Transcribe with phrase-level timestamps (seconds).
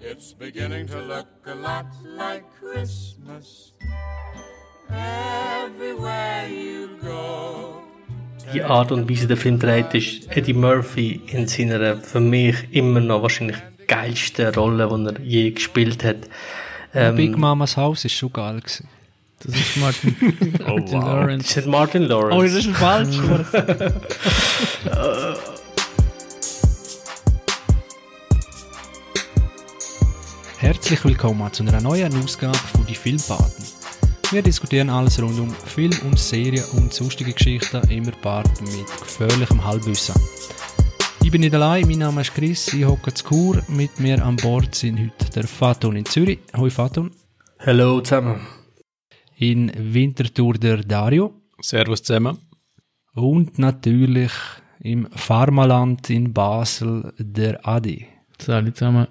[0.00, 1.86] It's beginning to look a lot
[2.16, 3.72] like Christmas
[4.90, 7.82] everywhere you go.
[8.52, 13.00] Die Art und Weise der Film dreht, ist Eddie Murphy in seiner für mich immer
[13.00, 16.28] noch wahrscheinlich geilsten Rolle, die er je gespielt hat.
[16.94, 18.88] Ähm, Big Mamas Haus ist schon geil gewesen.
[19.42, 20.16] Das ist Martin,
[20.66, 21.04] oh, Martin wow.
[21.04, 21.46] Lawrence.
[21.46, 22.36] Das ist Martin Lawrence.
[22.36, 23.16] Oh, das ist falsch.
[30.60, 33.64] Herzlich willkommen zu einer neuen Ausgabe von Die Filmpaten.
[34.30, 39.64] Wir diskutieren alles rund um Film und Serien und sonstige Geschichten, immer Part mit gefährlichem
[39.64, 40.14] Halbwissen.
[41.24, 43.62] Ich bin nicht allein, mein Name ist Chris, ich hocke zu Kur.
[43.68, 46.40] Mit mir an Bord sind heute der Faton in Zürich.
[46.54, 47.10] Hoi Faton.
[47.60, 48.46] Hallo zusammen.
[49.36, 51.40] In Winterthur der Dario.
[51.62, 52.36] Servus zusammen.
[53.14, 54.32] Und natürlich
[54.80, 58.06] im Pharmaland in Basel der Adi.
[58.38, 59.06] Salut zusammen.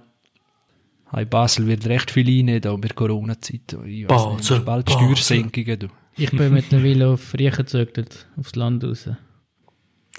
[1.11, 3.77] Hey, Basel wird recht viel einnehmen da bei Corona-Zeit.
[4.07, 5.16] Basel, bald Basel.
[5.16, 5.79] Steuersenkungen.
[5.79, 5.88] Du.
[6.17, 9.09] Ich bin mittlerweile auf Riechen gezögert, aufs Land raus.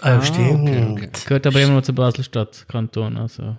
[0.00, 0.68] Ah, ah stimmt.
[0.68, 1.10] Okay, okay.
[1.26, 3.56] Gehört aber immer noch zur Basel-Stadt, Kanton, also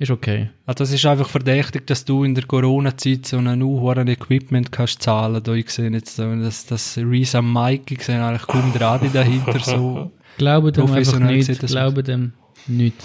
[0.00, 0.50] ist okay.
[0.64, 5.02] Also es ist einfach verdächtig, dass du in der Corona-Zeit so ein hohen Equipment kannst
[5.02, 5.42] zahlen.
[5.42, 9.10] Da ich sehe jetzt so, dass das Reese am Mike, ich sehe eigentlich kaum Radi
[9.10, 10.12] dahinter so.
[10.36, 12.32] Glaube dem einfach nicht, glaube dem
[12.68, 12.96] nicht.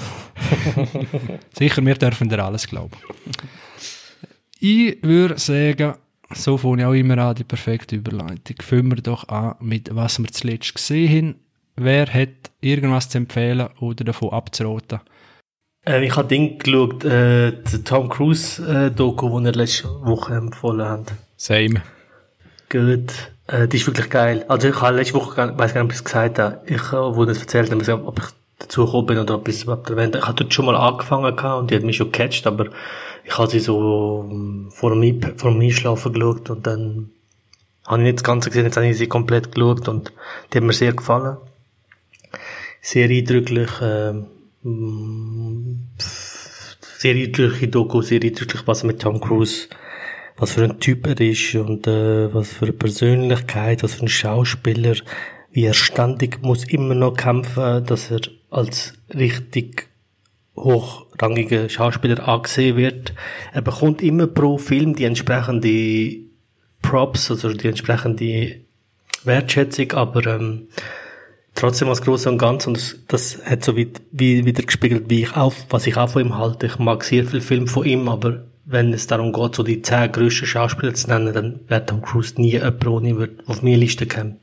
[1.58, 2.98] Sicher, wir dürfen dir alles glauben.
[4.60, 5.96] Ich würde sagen,
[6.34, 8.56] so fange ich auch immer an, die perfekte Überleitung.
[8.62, 11.36] Fangen wir doch an mit, was wir zuletzt gesehen haben.
[11.76, 15.00] Wer hat irgendwas zu empfehlen oder davon abzuraten?
[15.86, 20.36] Äh, ich habe Ding geschaut, äh, die Tom Cruise äh, Doku, die er letzte Woche
[20.36, 21.14] empfohlen hat.
[21.36, 21.82] Same.
[22.70, 23.12] Gut.
[23.48, 24.46] Äh, die ist wirklich geil.
[24.48, 26.94] Also ich habe letzte Woche, ich weiß gar nicht, ob ich es gesagt habe, ich,
[26.94, 28.26] äh, wo das erzählt habe, ob ich
[28.64, 31.72] dazu gekommen bin oder es überhaupt erwähnt Ich habe dort schon mal angefangen gehabt und
[31.72, 32.68] die hat mich schon gecatcht, aber
[33.24, 37.10] ich habe sie so ähm, vor dem, vor dem Einschlafen geschaut und dann
[37.86, 40.14] habe ich nicht das Ganze gesehen, jetzt habe ich sie komplett geschaut und
[40.52, 41.38] die hat mir sehr gefallen.
[42.82, 44.14] Sehr eindrücklich, äh,
[46.98, 49.68] sehr eindrückliche Doku, sehr eindrücklich, was mit Tom Cruise,
[50.38, 54.10] was für ein Typ er ist und äh, was für eine Persönlichkeit, was für ein
[54.10, 54.96] Schauspieler,
[55.52, 58.22] wie er ständig muss immer noch kämpfen, dass er
[58.54, 59.88] als richtig
[60.56, 63.14] hochrangiger Schauspieler angesehen wird.
[63.52, 66.18] Er bekommt immer pro Film die entsprechende
[66.82, 68.58] Props, also die entsprechende
[69.24, 70.68] Wertschätzung, aber ähm,
[71.56, 75.24] trotzdem als Große und Ganz und das, das hat so wie, wie, wieder gespiegelt, wie
[75.24, 76.68] ich auch, was ich auch von ihm halte.
[76.68, 80.12] Ich mag sehr viel Film von ihm, aber wenn es darum geht, so die zehn
[80.12, 84.40] grössten Schauspieler zu nennen, dann wird Tom Cruise nie jemand ohne auf meine Liste kommen.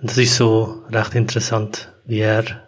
[0.00, 2.65] Und das ist so recht interessant, wie er,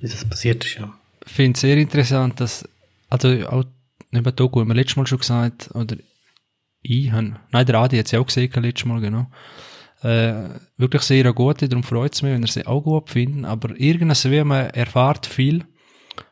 [0.00, 0.92] wie das passiert ist, ja.
[1.26, 2.68] Ich finde es sehr interessant, dass,
[3.08, 3.64] also auch
[4.10, 5.96] neben Doku haben wir letztes Mal schon gesagt, oder
[6.80, 9.26] ich habe, nein, der Adi hat es ja auch gesehen, letztes Mal, genau
[10.02, 13.78] äh, wirklich sehr gute, darum freut es mich, wenn er sie auch gut finden, aber
[13.78, 15.64] irgendwas wie man erfahrt viel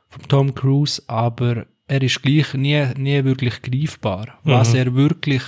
[0.08, 4.50] von Tom Cruise, aber er ist gleich nie, nie wirklich greifbar, mhm.
[4.50, 5.42] was er wirklich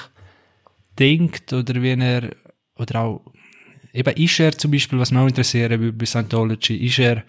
[0.99, 2.31] denkt oder wenn er,
[2.77, 3.33] oder auch,
[3.93, 7.23] eben ist er zum Beispiel, was mich auch interessiert bei Scientology, ist er,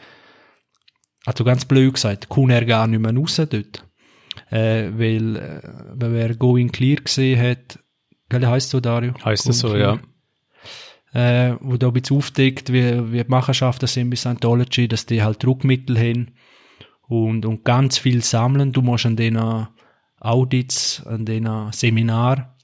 [1.30, 3.86] also ganz blöd gesagt, kann er gar nicht mehr raus dort.
[4.52, 5.62] Äh, weil, äh,
[5.94, 7.80] wenn er Going Clear gesehen hat,
[8.30, 9.14] gell, heißt so, Dario?
[9.24, 9.96] Heißt das so, Clear.
[9.96, 10.00] ja
[11.14, 15.24] äh, wo da ein bisschen aufdeckt, wie, wie die Machenschaften sind bei Scientology, dass die
[15.24, 16.32] halt Druckmittel haben
[17.08, 18.72] und, und ganz viel sammeln.
[18.72, 19.40] Du musst an den
[20.20, 22.56] Audits, an den Seminar,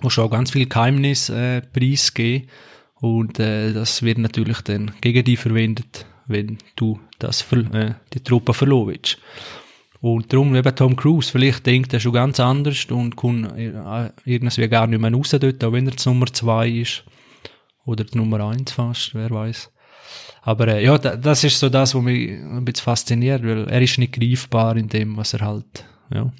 [0.00, 2.48] musst auch ganz viel Geheimnis äh, preisgeben
[2.94, 8.52] und äh, das wird natürlich dann gegen dich verwendet, wenn du das äh, die Truppe
[8.60, 9.18] willst.
[10.00, 13.72] Und darum eben Tom Cruise, vielleicht denkt er schon ganz anders und kommt äh,
[14.24, 17.04] irgendwie gar nicht mehr raus dort, auch wenn er die Nummer zwei ist.
[17.84, 19.70] Oder die Nummer eins fast, wer weiß.
[20.42, 23.98] Aber äh, ja, das ist so das, was mich ein bisschen fasziniert, weil er ist
[23.98, 26.30] nicht greifbar in dem, was er halt, ja.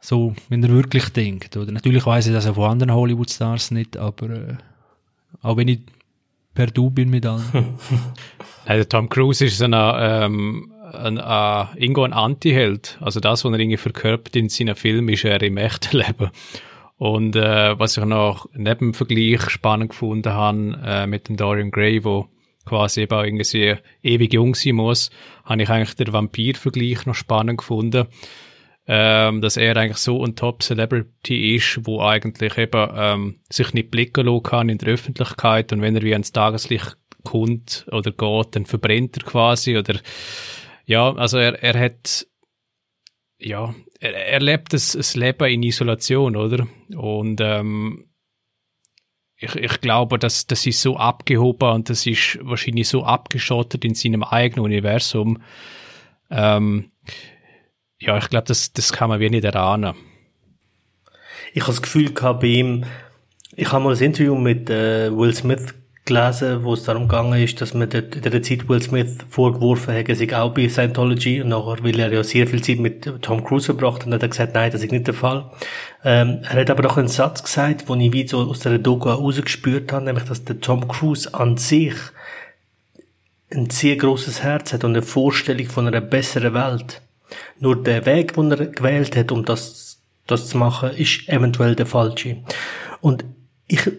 [0.00, 1.56] So, wenn er wirklich denkt.
[1.56, 4.56] Oder natürlich weiß ich das auch von anderen Hollywood-Stars nicht, aber äh,
[5.42, 5.80] auch wenn ich
[6.54, 7.78] per Du bin mit allen.
[8.66, 12.98] also Tom Cruise ist so ein, ähm, ein, ein, irgendwo ein Anti-Held.
[13.00, 16.30] Also das, was er irgendwie verkörpert in seinen Filmen, ist er im echten Leben.
[16.96, 21.70] Und äh, was ich noch neben dem Vergleich spannend gefunden habe äh, mit dem Dorian
[21.70, 22.28] Gray, wo
[22.64, 25.10] quasi eben auch irgendwie ewig jung sein muss,
[25.44, 28.06] habe ich eigentlich den Vampir-Vergleich noch spannend gefunden.
[28.84, 34.26] Ähm, dass er eigentlich so ein Top-Celebrity ist, wo eigentlich eben ähm, sich nicht blicken
[34.26, 38.66] lassen kann in der Öffentlichkeit und wenn er wie ans Tageslicht kommt oder geht, dann
[38.66, 40.00] verbrennt er quasi oder
[40.84, 42.26] ja, also er, er hat
[43.38, 46.66] ja, er, er lebt das, das Leben in Isolation, oder?
[46.94, 48.06] Und ähm,
[49.36, 53.94] ich, ich glaube, dass das ist so abgehoben und das ist wahrscheinlich so abgeschottet in
[53.94, 55.42] seinem eigenen Universum.
[56.30, 56.91] Ähm,
[58.02, 59.94] ja, ich glaube, das, das kann man wie nicht erahnen.
[61.54, 62.84] Ich habe das Gefühl gehabt bei ihm,
[63.54, 67.60] ich habe mal ein Interview mit äh, Will Smith gelesen, wo es darum gegangen ist,
[67.60, 71.42] dass man dort in der Zeit Will Smith vorgeworfen hat, er sei auch bei Scientology
[71.42, 74.28] und nachher, weil er ja sehr viel Zeit mit Tom Cruise verbracht und hat er
[74.28, 75.50] gesagt, nein, das ist nicht der Fall.
[76.02, 79.10] Ähm, er hat aber noch einen Satz gesagt, den ich wie so aus der Doku
[79.10, 81.94] rausgespürt habe, nämlich, dass der Tom Cruise an sich
[83.52, 87.02] ein sehr großes Herz hat und eine Vorstellung von einer besseren Welt.
[87.58, 91.86] Nur der Weg, den er gewählt hat, um das, das zu machen, ist eventuell der
[91.86, 92.38] falsche.
[93.00, 93.24] Und
[93.66, 93.90] ich,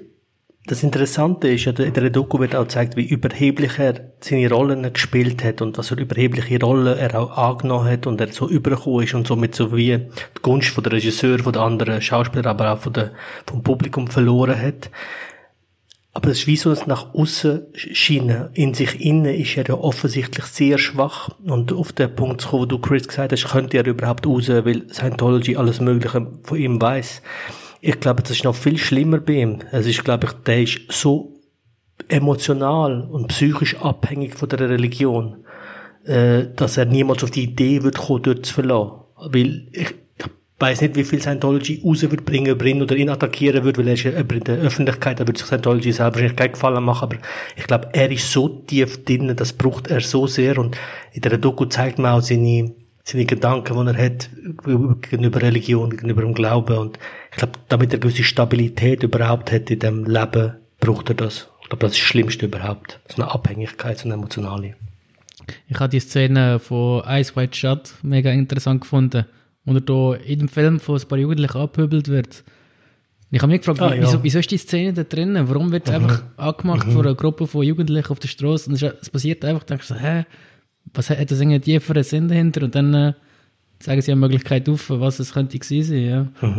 [0.66, 5.44] das Interessante ist, in der Doku wird auch gezeigt, wie überheblich er seine Rollen gespielt
[5.44, 9.14] hat und was für überhebliche Rollen er auch angenommen hat und er so übergekommen ist
[9.14, 12.80] und somit so wie die Gunst von der Regisseur, von der anderen Schauspieler, aber auch
[12.80, 13.12] von der,
[13.46, 14.90] vom Publikum verloren hat.
[16.16, 18.50] Aber das ist wie so das nach außen schienen.
[18.54, 21.30] In sich innen ist er ja offensichtlich sehr schwach.
[21.44, 24.48] Und auf den Punkt zu kommen, wo du Chris gesagt hast, könnte er überhaupt raus,
[24.48, 27.24] weil Scientology alles Mögliche von ihm weiß.
[27.82, 29.60] Ich glaube, das ist noch viel schlimmer bei ihm.
[29.72, 31.34] Es ist, glaube ich, der ist so
[32.08, 35.46] emotional und psychisch abhängig von der Religion,
[36.06, 39.00] äh, dass er niemals auf die Idee wird kommen, dort zu verlassen.
[39.18, 39.96] Weil ich,
[40.60, 43.94] weiß nicht, wie viel Scientology raus wird bringen, bringen oder ihn attackieren wird, weil er
[43.96, 47.18] ist ja in der Öffentlichkeit, da wird sich Scientology selber wahrscheinlich keinen Gefallen machen, aber
[47.56, 50.78] ich glaube, er ist so tief drin, das braucht er so sehr und
[51.12, 52.72] in der Doku zeigt man auch seine,
[53.04, 54.30] seine Gedanken, die er hat
[55.02, 57.00] gegenüber Religion, gegenüber dem Glauben und
[57.32, 61.50] ich glaube, damit er gewisse Stabilität überhaupt hat in dem Leben, braucht er das.
[61.62, 63.00] Ich glaube, das ist das Schlimmste überhaupt.
[63.08, 64.76] So eine Abhängigkeit, so eine emotionale.
[65.68, 69.26] Ich habe die Szene von Ice White Shut mega interessant gefunden
[69.66, 72.44] und er da in dem Film von ein paar Jugendlichen abgehöbelt wird.
[73.32, 74.02] Ich habe mich gefragt, Ah, ja.
[74.04, 75.50] wieso, wieso ist die Szene da drinnen?
[75.50, 78.70] Warum wird es einfach angemacht von einer Gruppe von Jugendlichen auf der Straße?
[78.70, 80.26] Und es, passiert einfach, denkst du so, hä,
[80.94, 82.64] was hat das einen tieferen Sinn dahinter?
[82.64, 83.14] Und dann äh,
[83.80, 86.32] zeigen sie eine Möglichkeit auf, was es könnte gewesen sein.
[86.44, 86.50] Ja.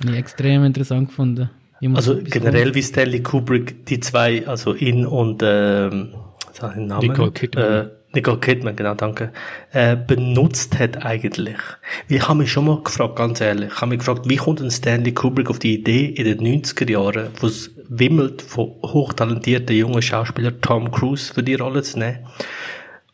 [0.00, 1.48] Habe ich extrem interessant gefunden.
[1.94, 6.10] Also generell wie Stanley Kubrick, die zwei, also ihn und ähm,
[6.60, 6.98] Namen?
[7.06, 7.30] Nicole?
[7.30, 7.64] Kidman.
[7.64, 7.88] Äh,
[8.18, 9.30] Nicole Kidman, genau, danke.
[9.72, 11.56] Äh, benutzt hat eigentlich.
[12.08, 14.72] Ich habe mich schon mal gefragt, ganz ehrlich, ich habe mich gefragt, wie kommt ein
[14.72, 20.02] Stanley Kubrick auf die Idee in den 90er Jahren, wo es wimmelt von hochtalentierten jungen
[20.02, 22.26] Schauspielern Tom Cruise für die Rolle zu nehmen?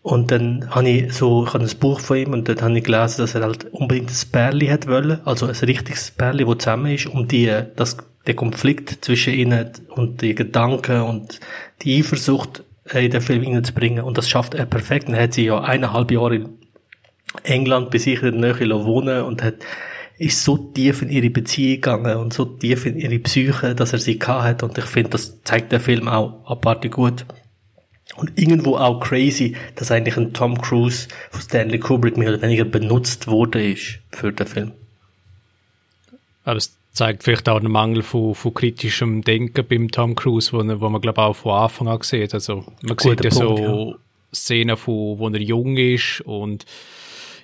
[0.00, 2.84] Und dann habe ich so, ich habe ein Buch von ihm und dort habe ich
[2.84, 6.92] gelesen, dass er halt unbedingt ein Pärli hat wollen, also ein richtiges Pärli, wo zusammen
[6.92, 11.40] ist, um die, das, der Konflikt zwischen ihnen und die Gedanken und
[11.82, 14.04] die Eifersucht in den Film hineinzubringen.
[14.04, 15.08] Und das schafft er perfekt.
[15.08, 16.48] Und hat sie ja eineinhalb Jahre in
[17.42, 19.56] England bei sich in der Nähe wohnen und hat,
[20.18, 23.98] ist so tief in ihre Beziehung gegangen und so tief in ihre Psyche, dass er
[23.98, 24.62] sie gehabt hat.
[24.62, 27.24] Und ich finde, das zeigt der Film auch abartig gut.
[28.16, 32.64] Und irgendwo auch crazy, dass eigentlich ein Tom Cruise von Stanley Kubrick mehr oder weniger
[32.64, 34.72] benutzt wurde ist für den Film.
[36.44, 36.60] Aber
[36.94, 41.00] zeigt vielleicht auch einen Mangel von, von kritischem Denken beim Tom Cruise, wo, wo man,
[41.00, 42.32] glaube auch von Anfang an sieht.
[42.32, 44.00] Also, man Guter sieht ja so Punkt,
[44.32, 46.64] Szenen, von, wo er jung ist und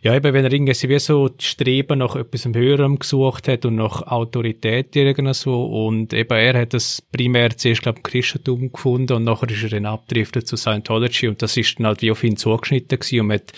[0.03, 3.75] ja, eben, wenn er irgendwie wie so die Streben nach etwas Höherem gesucht hat und
[3.75, 9.25] nach Autorität irgendwie so und eben er hat das primär zuerst, glaube Christentum gefunden und
[9.25, 12.39] nachher ist er dann abgedriftet zu Scientology und das ist dann halt wie auf ihn
[12.39, 13.53] zugeschnitten gewesen und hat,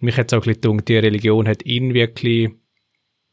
[0.00, 2.50] mich hat es auch ein bisschen gedacht, die Religion hat ihn wirklich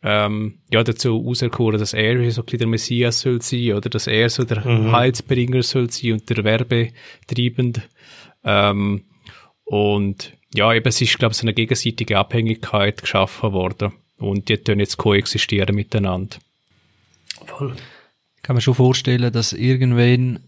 [0.03, 4.07] ähm, ja, dazu auserkoren, dass er so ein bisschen der Messias soll sein, oder dass
[4.07, 7.83] er so der Heilsbringer soll sein und der Werbetreibende.
[8.43, 9.05] Ähm,
[9.63, 13.93] und ja, eben, es ist, glaube ich, so eine gegenseitige Abhängigkeit geschaffen worden.
[14.17, 16.37] Und die tun jetzt koexistieren miteinander.
[17.45, 17.75] Voll.
[18.43, 20.39] kann man schon vorstellen, dass irgendwann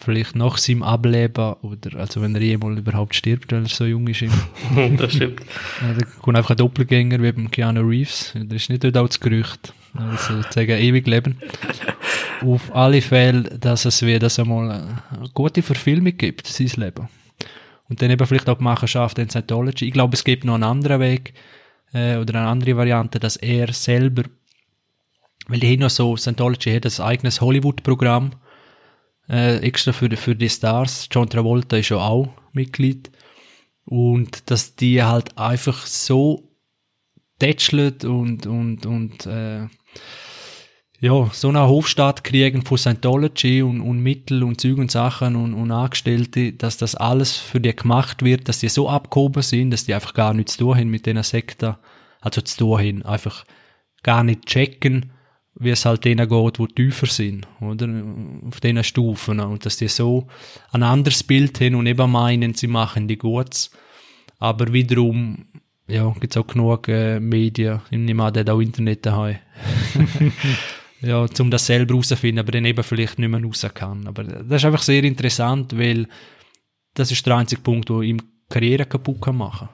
[0.00, 4.06] vielleicht nach seinem Ableben oder also wenn er jemals überhaupt stirbt, weil er so jung
[4.08, 4.22] ist,
[4.96, 5.40] das stimmt.
[5.82, 8.32] ja, da kommt einfach ein Doppelgänger wie beim Keanu Reeves.
[8.34, 9.72] Das ist nicht dort auch das Gerücht.
[9.94, 11.38] Also sozusagen ewig leben.
[12.42, 17.08] Auf alle Fälle, dass es wieder so mal eine gute Verfilmung gibt, sein Leben.
[17.88, 19.86] Und dann eben vielleicht auch die Machenschaft in Scientology.
[19.86, 21.34] Ich glaube, es gibt noch einen anderen Weg,
[21.92, 24.24] äh, oder eine andere Variante, dass er selber,
[25.48, 28.32] weil die haben noch so, Scientology hat ein eigenes Hollywood-Programm,
[29.30, 31.08] äh, extra für, für die Stars.
[31.10, 33.10] John Travolta ist ja auch Mitglied.
[33.86, 36.50] Und dass die halt einfach so
[37.38, 39.66] tätschelt und, und, und, äh,
[41.00, 45.54] ja, so eine Hofstaat kriegen von Scientology und, und Mittel und Züge und Sachen und,
[45.54, 49.86] und Angestellte, dass das alles für die gemacht wird, dass die so abgehoben sind, dass
[49.86, 51.76] die einfach gar nichts zu tun haben mit diesen Sekten
[52.20, 53.46] also zu tun haben, einfach
[54.02, 55.10] gar nicht checken,
[55.60, 57.86] wie es halt denen geht, die tiefer sind, oder?
[58.48, 59.40] Auf diesen Stufen.
[59.40, 60.26] Und dass die so
[60.72, 63.70] ein anderes Bild haben und eben meinen, sie machen die Gutes.
[64.38, 65.44] Aber wiederum,
[65.86, 69.36] ja, gibt's auch genug äh, Medien, ich nehme an, hat auch Internet daheim.
[71.02, 74.06] ja, um das selber herauszufinden, aber dann eben vielleicht nicht mehr raus kann.
[74.06, 76.08] Aber das ist einfach sehr interessant, weil
[76.94, 79.68] das ist der einzige Punkt, wo ihm Karriere kaputt kann machen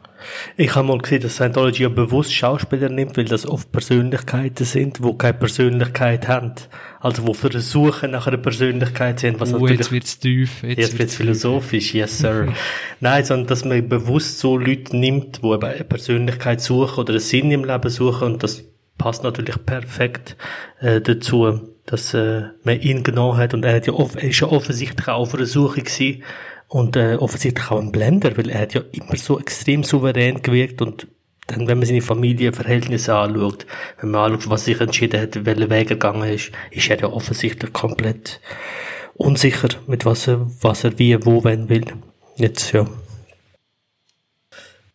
[0.57, 4.99] Ich habe mal gesehen, dass Scientology ja bewusst Schauspieler nimmt, weil das oft Persönlichkeiten sind,
[5.05, 6.53] die keine Persönlichkeit haben.
[7.01, 9.79] Also, die versuchen nach einer Persönlichkeit haben, was Oh, natürlich...
[9.81, 10.63] jetzt wird's tief.
[10.63, 12.49] Jetzt, Jetzt wird's philosophisch, yes sir.
[13.01, 17.21] Nein, sondern dass man bewusst so Leute nimmt, die eben eine Persönlichkeit suchen oder einen
[17.21, 18.65] Sinn im Leben suchen und das
[18.99, 20.37] passt natürlich perfekt
[20.81, 24.41] äh, dazu, dass äh, man ihn genommen hat und er, hat ja off er ist
[24.41, 26.23] ja offensichtlich auch auf einer Suche gewesen
[26.69, 30.83] und äh, offensichtlich auch ein Blender, weil er hat ja immer so extrem souverän gewirkt
[30.83, 31.07] und
[31.47, 33.67] dann, wenn man seine Familienverhältnisse anschaut,
[34.01, 37.07] wenn man anschaut, was sich entschieden hat, welchen Weg er gegangen ist, ist er ja
[37.07, 38.41] offensichtlich komplett
[39.15, 41.85] unsicher, mit was er, was er wie, wo, wenn will.
[42.37, 42.87] Jetzt, ja.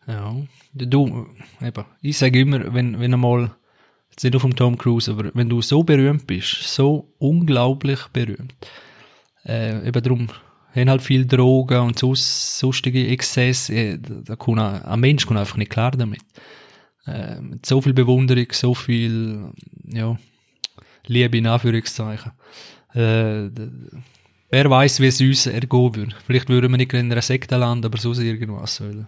[0.08, 0.36] Ja,
[0.74, 1.28] du,
[1.62, 3.52] eben, ich sage immer, wenn, wenn einmal,
[4.10, 8.54] jetzt nicht nur vom Tom Cruise, aber wenn du so berühmt bist, so unglaublich berühmt,
[9.46, 10.28] äh, eben darum,
[10.76, 15.72] haben halt viel Drogen und sonst, sonstige Exzesse, da kann ein, Mensch kann einfach nicht
[15.72, 16.22] klar damit.
[17.06, 19.52] Äh, mit so viel Bewunderung, so viel,
[19.88, 20.18] ja,
[21.08, 22.32] Liebe in Anführungszeichen.
[22.94, 23.50] Äh,
[24.50, 26.16] wer weiß, wie es uns ergehen würde.
[26.26, 28.82] Vielleicht würden wir nicht in einer Sekte landen, aber sonst irgendwas.
[28.82, 29.08] Weil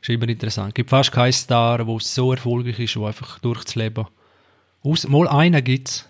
[0.00, 0.68] ist immer interessant.
[0.68, 3.74] Es gibt fast keinen Star, der so erfolgreich ist, der einfach durchs.
[4.82, 6.08] Aus, mal einen gibt's.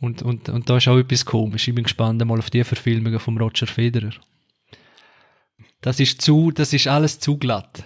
[0.00, 1.68] Und, und, und da ist auch etwas komisch.
[1.68, 4.12] Ich bin gespannt mal auf die Verfilmungen von Roger Federer.
[5.80, 7.84] Das ist zu, das ist alles zu glatt.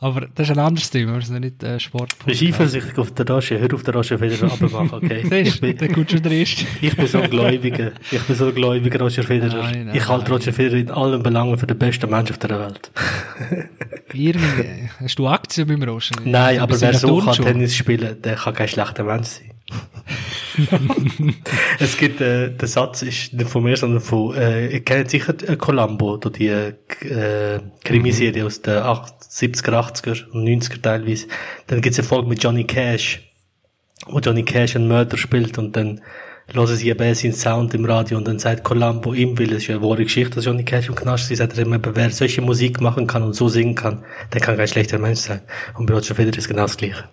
[0.00, 2.14] Aber das ist ein anderes Thema, wir sind nicht äh, Sport.
[2.26, 3.58] Bist du eifersüchtig auf der Rasche?
[3.58, 5.24] Hör auf der Rasche wieder abmachen, okay?
[5.44, 6.66] Siehst du, dann kommt schon der erste.
[6.82, 7.92] ich bin so ein Gläubiger.
[8.10, 9.62] Ich bin so ein Gläubiger Roger Federer.
[9.62, 10.32] Nein, nein, ich halte.
[10.32, 12.90] Roger Federer in allen Belangen für den besten Mensch auf der Welt.
[14.12, 16.16] Irgendwie, hast du Aktien beim Roger?
[16.24, 17.44] Nein, aber wer so der kann?
[17.44, 19.53] Tennis spielen, der kann kein schlechter Mensch sein.
[21.80, 25.34] Es gibt, äh, der Satz ist nicht von mir, sondern von, äh, ihr kennt sicher
[25.48, 26.74] äh, Columbo, da die äh,
[27.82, 31.26] Krimiserie aus den 70er, 80er und 90er teilweise.
[31.66, 33.22] Dann gibt's eine Folge mit Johnny Cash,
[34.06, 36.00] wo Johnny Cash einen Mörder spielt und dann
[36.52, 39.68] hören sie eben seinen Sound im Radio und dann sagt Columbo ihm, weil es ist
[39.68, 42.42] ja eine wahre Geschichte, dass Johnny Cash im Knast ist, sagt er immer, wer solche
[42.42, 45.40] Musik machen kann und so singen kann, der kann kein schlechter Mensch sein.
[45.76, 47.04] Und bei Roger Federer ist genau das Gleiche.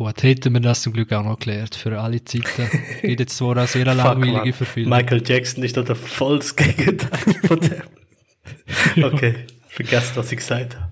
[0.00, 1.74] Gut, hätten wir das zum Glück auch noch geklärt.
[1.74, 2.70] Für alle Zeiten.
[3.02, 4.54] Geht jetzt zwar eine sehr langweilige.
[4.54, 4.96] Verfilmung.
[4.96, 7.82] Michael Jackson ist da der volles Gegenteil von dem.
[9.04, 9.34] Okay,
[9.68, 10.90] vergessen, was ich gesagt habe.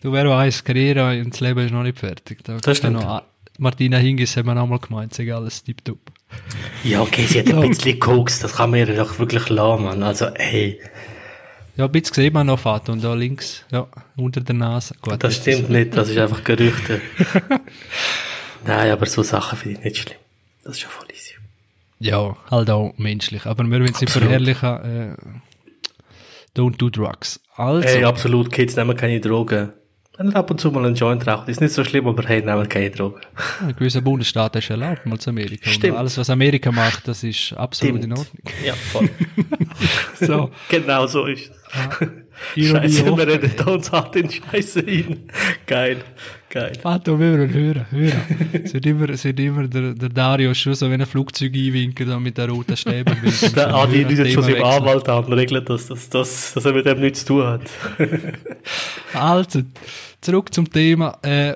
[0.00, 2.44] Du, wer weiß, Karriere und das Leben ist noch nicht fertig.
[2.44, 3.00] Da Das stimmt.
[3.00, 3.22] noch,
[3.58, 5.98] Martina Hingis haben wir auch mal gemeint, sag alles tipptopp.
[6.84, 10.04] Ja, okay, sie hat ein bisschen Koks, das kann man ihr doch wirklich Mann.
[10.04, 10.78] Also, ey,
[11.80, 14.94] Ja, ein bisschen sieht man noch Fahrt und da links, ja, unter der Nase.
[15.00, 17.00] Gut, das stimmt nicht, das ist einfach Gerüchte.
[18.66, 20.18] Nein, aber so Sachen finde ich nicht schlimm.
[20.62, 21.36] Das ist ja voll easy.
[21.98, 23.46] Ja, halt auch menschlich.
[23.46, 24.68] Aber wir wollen es nicht verherrlichen.
[24.68, 25.16] Äh,
[26.54, 27.40] don't do drugs.
[27.56, 29.72] Also, Ey, absolut, Kids nehmen keine Drogen.
[30.20, 32.42] Wenn ihr ab und zu mal einen Joint raucht, ist nicht so schlimm, aber hey,
[32.42, 33.22] nehmen keine Drogen.
[33.66, 35.70] ein gewisser Bundesstaat ist erlaubt, mal zu Amerika.
[35.70, 35.94] Stimmt.
[35.94, 38.18] Und alles, was Amerika macht, das ist absolut in Stimmt.
[38.18, 38.54] Ordnung.
[38.62, 39.08] Ja, voll.
[40.20, 41.50] So, genau so ist
[42.54, 45.30] Ironie Scheiße, wir reden da uns hart in Scheiße hin.
[45.66, 45.98] Geil,
[46.50, 46.72] geil.
[46.82, 48.62] Warte, wir hören, hören.
[48.64, 51.98] Es wird immer, es wird immer der, der Dario schon so, wenn ein Flugzeug einwinkt,
[51.98, 53.16] mit der roten Stäbe.
[53.56, 54.64] Der Adi Hören, läutet schon seinem.
[54.64, 57.62] Anwalt an regelt, dass, dass, dass, dass er mit dem nichts zu tun hat.
[59.14, 59.62] Also,
[60.20, 61.18] zurück zum Thema.
[61.22, 61.54] Äh,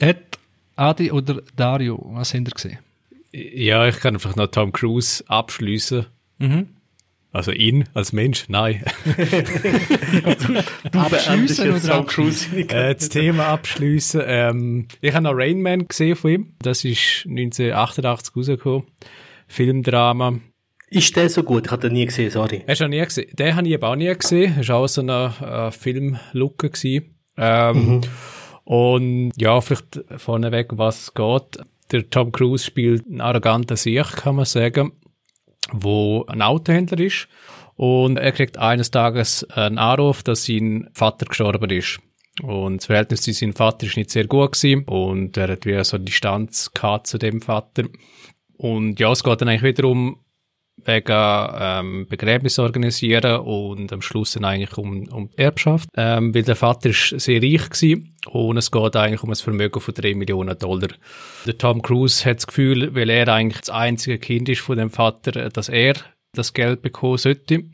[0.00, 0.38] hat
[0.76, 2.78] Adi oder Dario, was habt ihr gesehen?
[3.32, 6.06] Ja, ich kann einfach noch Tom Cruise abschließen.
[6.38, 6.68] Mhm.
[7.32, 8.82] Also ihn als Mensch, nein.
[10.92, 14.20] Abschliessen oder Tom Cruise äh, das Thema abschließen.
[14.24, 16.54] Ähm, ich habe noch Rain Man gesehen von ihm.
[16.60, 18.82] Das ist 1988 rausgekommen.
[19.46, 20.40] Filmdrama.
[20.88, 21.66] Ist der so gut?
[21.66, 22.64] Ich habe den nie gesehen, sorry.
[22.66, 23.28] Hast du noch nie gesehen?
[23.34, 24.54] Den habe ich eben auch nie gesehen.
[24.56, 26.70] Das war auch so eine äh, Filmlucke.
[26.70, 27.14] gewesen.
[27.40, 28.02] Ähm,
[28.70, 31.66] Und ja, vielleicht vorneweg, was es geht.
[31.90, 34.92] Der Tom Cruise spielt einen arroganten Sieg, kann man sagen,
[35.72, 37.26] wo ein Autohändler ist.
[37.74, 41.98] Und er kriegt eines Tages einen Anruf, dass sein Vater gestorben ist.
[42.42, 44.84] Und das Verhältnis zu seinem Vater ist nicht sehr gut gewesen.
[44.84, 47.84] Und er hat wieder so Distanz gehabt zu dem Vater.
[48.56, 50.20] Und ja, es geht dann eigentlich wieder um
[50.84, 55.88] wegen ähm, Begräbnis organisieren und am Schluss dann eigentlich um, um Erbschaft.
[55.96, 59.80] Ähm, weil der Vater ist sehr reich gewesen Und es geht eigentlich um ein Vermögen
[59.80, 60.88] von 3 Millionen Dollar.
[61.46, 64.90] Der Tom Cruise hat das Gefühl, weil er eigentlich das einzige Kind ist von dem
[64.90, 65.94] Vater, dass er
[66.32, 67.64] das Geld bekommen sollte.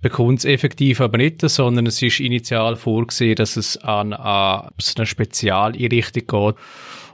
[0.00, 5.06] Bekommt es effektiv aber nicht, sondern es ist initial vorgesehen, dass es an, an eine
[5.06, 6.54] Spezialeinrichtung geht.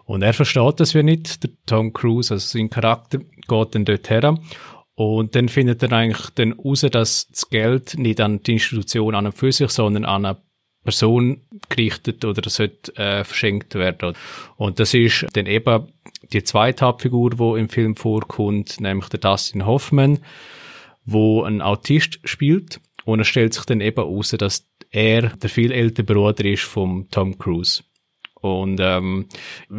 [0.04, 1.42] Und er versteht das wie nicht.
[1.42, 4.38] Der Tom Cruise, also sein Charakter, geht dann dort her.
[4.94, 9.26] Und dann findet er eigentlich dann raus, dass das Geld nicht an die Institution an
[9.26, 10.38] und für sich, sondern an eine
[10.84, 14.14] Person gerichtet oder sollte äh, verschenkt werden.
[14.56, 15.88] Und das ist dann eben
[16.32, 20.18] die zweite Hauptfigur, die im Film vorkommt, nämlich der Dustin Hoffman,
[21.04, 22.80] wo ein Autist spielt.
[23.04, 27.08] Und es stellt sich dann eben heraus, dass er der viel ältere Bruder ist vom
[27.10, 27.82] Tom Cruise.
[28.42, 29.26] Und ähm,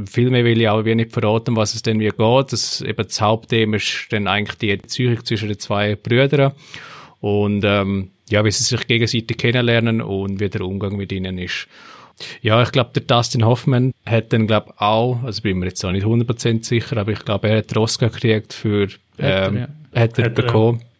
[0.05, 2.53] viel mehr will ich auch wie nicht verraten, was es denn wie geht.
[2.53, 6.53] Das, eben das Hauptthema ist dann eigentlich die Beziehung zwischen den zwei Brüdern.
[7.19, 11.67] Und ähm, ja, wie sie sich gegenseitig kennenlernen und wie der Umgang mit ihnen ist.
[12.41, 15.91] Ja, ich glaube, der Dustin Hoffman hat dann, glaube auch, also bin mir jetzt auch
[15.91, 18.87] nicht 100% sicher, aber ich glaube, er hat den Oscar gekriegt für, ähm,
[19.19, 19.67] hat er, ja.
[20.01, 20.79] hat er bekommen.
[20.79, 20.92] Äh,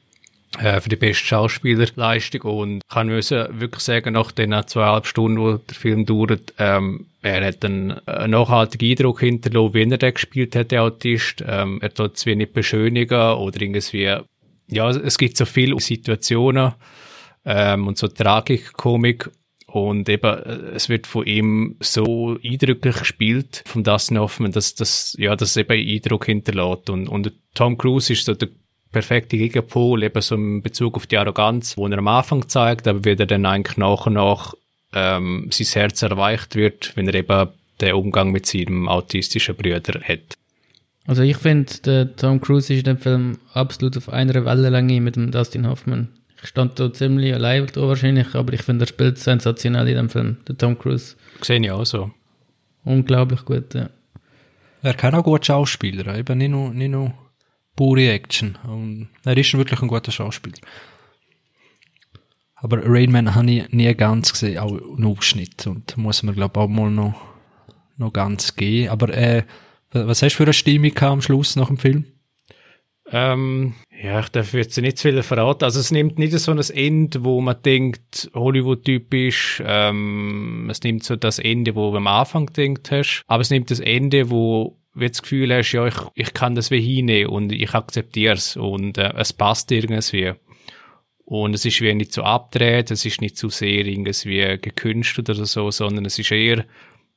[0.59, 5.75] für die beste Schauspielerleistung und kann müssen wirklich sagen, nach den zweieinhalb Stunden, wo der
[5.75, 10.71] Film dauert, ähm, er hat einen, einen nachhaltigen Eindruck hinterlassen, wie er den gespielt hat,
[10.71, 11.43] der Autist.
[11.47, 14.15] Ähm, er tut es wie nicht beschönigen oder irgendwie,
[14.67, 16.73] ja, es gibt so viele Situationen,
[17.45, 19.29] ähm, und so Tragikkomik.
[19.67, 25.15] Und eben, äh, es wird von ihm so eindrücklich gespielt, von Dustin Hoffman, dass das,
[25.17, 26.89] ja, das eben Eindruck hinterlässt.
[26.89, 28.49] Und, und Tom Cruise ist so der
[28.93, 33.03] perfekte Gegenpol, eben so in Bezug auf die Arroganz, wo er am Anfang zeigt, aber
[33.03, 34.53] wie er dann eigentlich nach und nach,
[34.93, 37.49] ähm, sein Herz erweicht wird, wenn er eben
[37.81, 40.35] den Umgang mit seinem autistischen Brüder hat.
[41.05, 45.17] Also ich finde, der Tom Cruise ist in dem Film absolut auf einer Wellenlänge mit
[45.17, 46.07] dem Dustin Hoffman.
[46.41, 50.09] Ich stand da ziemlich allein da wahrscheinlich, aber ich finde, er spielt sensationell in dem
[50.09, 51.15] Film, der Tom Cruise.
[51.41, 52.11] Sehe ich auch so.
[52.85, 53.89] Unglaublich gut, ja.
[54.81, 57.13] Er kann auch gut Schauspieler, eben nicht nur, nicht nur
[57.75, 58.57] pure Action.
[58.67, 60.57] Und er ist wirklich ein guter Schauspieler.
[62.55, 65.67] Aber Rainman habe ich nie ganz gesehen, auch einen Ausschnitt.
[65.67, 67.21] Und muss man, glaube ich, auch mal noch,
[67.97, 68.89] noch ganz gehen.
[68.89, 69.43] Aber äh,
[69.91, 72.05] was hast du für eine Stimmung am Schluss nach dem Film?
[73.11, 75.65] Ähm, ja, ich darf jetzt nicht zu viel verraten.
[75.65, 79.61] Also es nimmt nicht so ein Ende, wo man denkt, Hollywood-typisch.
[79.65, 83.23] Ähm, es nimmt so das Ende, wo du am Anfang denkt hast.
[83.27, 86.71] Aber es nimmt das Ende, wo du das Gefühl hast, ja, ich, ich kann das
[86.71, 90.33] wie hinnehmen und ich akzeptiere es und äh, es passt irgendwie.
[91.25, 95.29] Und es ist wie nicht so abgedreht, es ist nicht zu so sehr irgendwie gekünstelt
[95.29, 96.65] oder so, sondern es ist eher,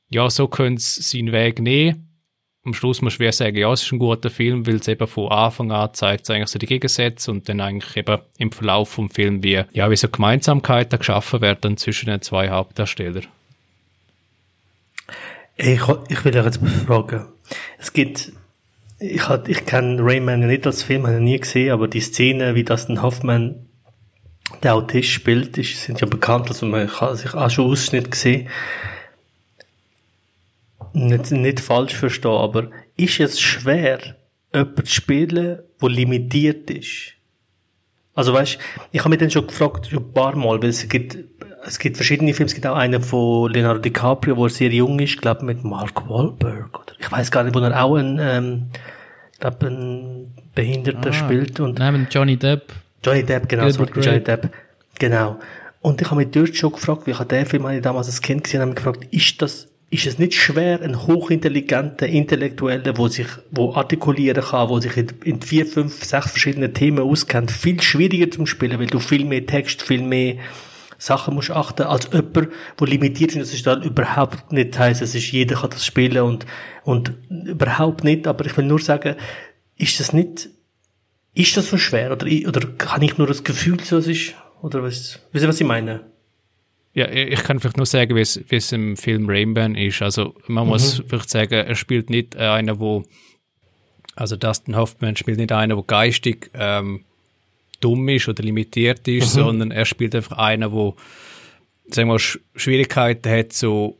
[0.09, 2.07] ja, so könnte es seinen Weg nehmen
[2.67, 5.31] am Schluss muss du sagen, ja, es ist ein guter Film, weil es eben von
[5.31, 9.41] Anfang an zeigt eigentlich so die Gegensätze und dann eigentlich eben im Verlauf vom Film
[9.41, 13.25] wie, ja, wie so Gemeinsamkeiten geschaffen werden zwischen den zwei Hauptdarstellern.
[15.55, 17.25] Ich, ich will euch jetzt fragen.
[17.77, 18.31] Es gibt,
[18.99, 22.63] ich, ich kenne Rayman nicht als Film, habe ich nie gesehen, aber die Szene, wie
[22.63, 23.67] das den Hoffman
[24.63, 28.47] der Autist spielt, ist, sind ja bekannt, also man kann sich auch schon Ausschnitt gesehen
[30.97, 33.99] nicht, nicht falsch verstehen, aber ist es schwer,
[34.53, 37.13] jemanden zu spielen, der limitiert ist?
[38.13, 38.57] Also weißt,
[38.91, 41.17] ich habe mich dann schon gefragt, schon ein paar Mal, weil es gibt,
[41.67, 44.99] es gibt verschiedene Filme, es gibt auch einen von Leonardo DiCaprio, wo er sehr jung
[44.99, 48.67] ist, glaube mit Mark Wahlberg, oder ich weiß gar nicht, wo er auch ein, ähm,
[49.33, 51.79] ich glaube, ein Behinderter ah, spielt und.
[51.79, 52.73] Nein, mit Johnny Depp.
[53.03, 54.49] Johnny Depp, genau, so Johnny Depp.
[54.97, 55.37] Genau.
[55.81, 58.21] Und ich habe mich dort schon gefragt, wie ich habe den Film ich damals als
[58.21, 63.27] Kind gesehen habe, gefragt, ist das ist es nicht schwer, einen hochintelligenten Intellektuellen, wo sich,
[63.51, 68.29] wo artikulieren kann, wo sich in, in vier, fünf, sechs verschiedenen Themen auskennt, viel schwieriger
[68.29, 70.35] zum Spielen, weil du viel mehr Text, viel mehr
[70.97, 73.39] Sachen musst achten, als jemand, der limitiert ist.
[73.39, 76.45] Das ist dann überhaupt nicht heißt, es ist, jeder kann das spielen und,
[76.83, 78.27] und überhaupt nicht.
[78.27, 79.15] Aber ich will nur sagen,
[79.75, 80.49] ist das nicht,
[81.33, 82.11] ist das so schwer?
[82.11, 84.33] Oder, oder kann ich nur das Gefühl, so es ist?
[84.61, 86.05] Oder was, wisst ihr, was ich meine?
[86.93, 90.01] Ja, ich kann vielleicht nur sagen, wie es, wie es im Film Rainbow ist.
[90.01, 90.69] Also man mhm.
[90.71, 93.03] muss vielleicht sagen, er spielt nicht äh, einer, wo
[94.17, 97.05] also Dustin Hoffman spielt nicht einer, wo geistig ähm,
[97.79, 99.39] dumm ist oder limitiert ist, mhm.
[99.39, 100.95] sondern er spielt einfach einer, wo
[101.89, 103.97] sagen wir, Schwierigkeiten hat, so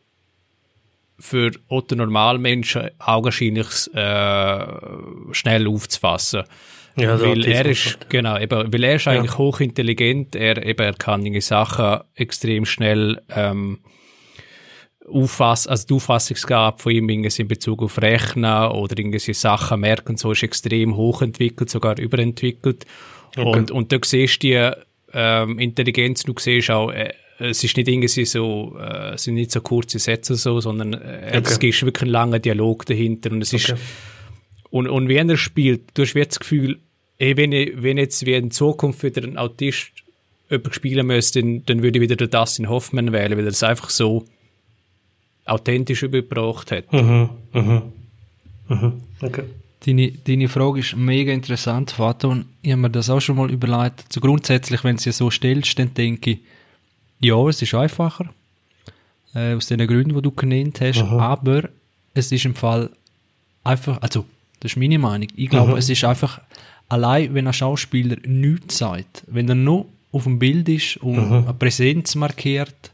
[1.20, 4.68] für Otto Normalmenschen augenscheinlich äh,
[5.32, 6.44] schnell aufzufassen.
[6.96, 9.38] Ja, also weil er ist, genau, eben, weil er ist eigentlich ja.
[9.38, 13.80] hochintelligent, er, eben, er kann irgendwie Sachen extrem schnell, ähm,
[15.08, 20.32] auffassen, also die Auffassungsgabe von ihm in Bezug auf Rechnen oder irgendwelche Sachen merken, so
[20.32, 22.86] ist extrem hochentwickelt, sogar überentwickelt.
[23.38, 23.58] Okay.
[23.60, 24.72] Und, und du siehst die,
[25.14, 29.52] ähm, Intelligenz, du siehst auch, äh, es ist nicht irgendwie so, äh, es sind nicht
[29.52, 31.42] so kurze Sätze so, sondern äh, Okay.
[31.44, 33.80] es ist wirklich ein langer Dialog dahinter und es ist, Okay.
[34.72, 36.80] und, und wenn er spielt, du hast wirklich das Gefühl,
[37.20, 39.92] ey, wenn, ich, wenn jetzt wie in Zukunft wieder ein Autist
[40.50, 43.64] jemand spielen müsste, dann, dann würde ich wieder den Dustin Hoffman wählen, weil er es
[43.64, 44.26] einfach so
[45.46, 46.92] authentisch übergebracht hat.
[46.92, 47.30] Mhm.
[47.54, 47.82] Mhm.
[48.68, 48.94] Mhm.
[49.22, 49.44] Okay.
[49.86, 53.50] Deine, deine Frage ist mega interessant, Vater, und ich habe mir das auch schon mal
[53.52, 54.06] überlegt.
[54.08, 56.40] Also grundsätzlich, wenn du sie so stellst, dann denke ich,
[57.20, 58.26] ja, es ist einfacher,
[59.34, 61.70] äh, aus den Gründen, die du genannt hast, aber
[62.14, 62.90] es ist im Fall
[63.64, 64.26] einfach, also,
[64.60, 66.42] das ist meine Meinung, ich glaube, es ist einfach,
[66.90, 71.54] allein wenn ein Schauspieler nichts sagt, wenn er nur auf dem Bild ist und eine
[71.54, 72.92] Präsenz markiert,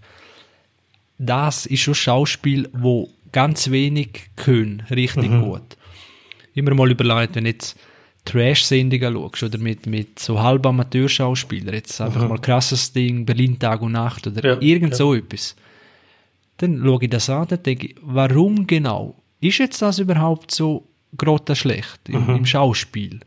[1.18, 5.62] das ist schon Schauspiel, wo ganz wenig können, richtig gut.
[6.54, 7.78] Immer mal überlegt, wenn jetzt
[8.26, 13.82] Trash-Sendungen schaust oder mit, mit so halb Amateurschauspielern, jetzt einfach mal krasses Ding, Berlin Tag
[13.82, 15.56] und Nacht oder Ja, irgend so etwas,
[16.58, 19.16] dann schaue ich das an und denke, ich, warum genau?
[19.42, 20.88] Ist jetzt das überhaupt so
[21.18, 23.20] grottenschlecht im, im Schauspiel?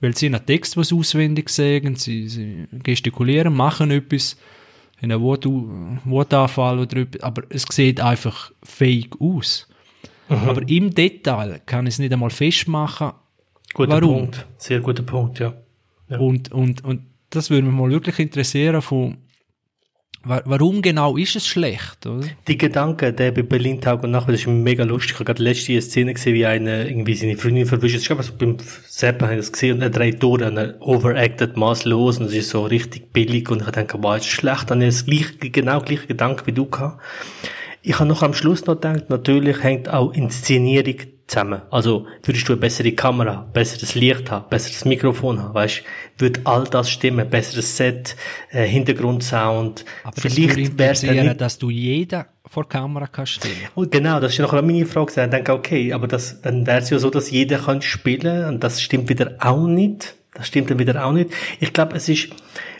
[0.00, 4.36] Weil sie einen Text, was auswendig sagen, sie, sie gestikulieren, machen etwas,
[5.00, 9.66] haben einen Wort, Wortanfall oder etwas, aber es sieht einfach fake aus.
[10.28, 13.12] Aber im Detail kann ich es nicht einmal festmachen,
[13.74, 14.14] Guter Warum?
[14.30, 14.46] Punkt.
[14.56, 15.52] Sehr guter Punkt, ja.
[16.08, 16.18] Ja.
[16.18, 19.16] und, und, und das würde mich mal wirklich interessieren, von,
[20.22, 22.24] wa- warum genau ist es schlecht, oder?
[22.46, 25.12] Die Gedanken, der bei Berlin Tag und Nacht, das ist mega lustig.
[25.12, 27.96] Ich habe gerade letzte Szene gesehen, wie einer irgendwie seine Freundin verwischt.
[27.96, 28.56] Ich glaube, so beim
[28.86, 32.34] Seppen habe ich das gesehen und er dreht durch und er overacted maßlos und es
[32.34, 34.70] ist so richtig billig und ich denke, wow, ist schlecht.
[34.70, 37.02] Dann habe ich das gleiche, genau gleiche Gedanke wie du gehabt.
[37.86, 41.60] Ich habe noch am Schluss noch gedacht, natürlich hängt auch Inszenierung zusammen.
[41.70, 45.82] Also, würdest du eine bessere Kamera, besseres Licht haben, besseres Mikrofon haben, weißt,
[46.16, 48.16] würde all das stimmen, besseres Set,
[48.50, 49.84] äh, Hintergrundsound.
[50.02, 53.54] Aber Vielleicht wäre es nicht dass du jeden vor Kamera kannst stellen.
[53.74, 55.22] und genau, das ist noch meine Frage.
[55.22, 58.64] Ich denke, okay, aber das, dann wäre es ja so, dass jeder kann spielen und
[58.64, 60.14] das stimmt wieder auch nicht.
[60.32, 61.30] Das stimmt dann wieder auch nicht.
[61.60, 62.30] Ich glaube, es ist,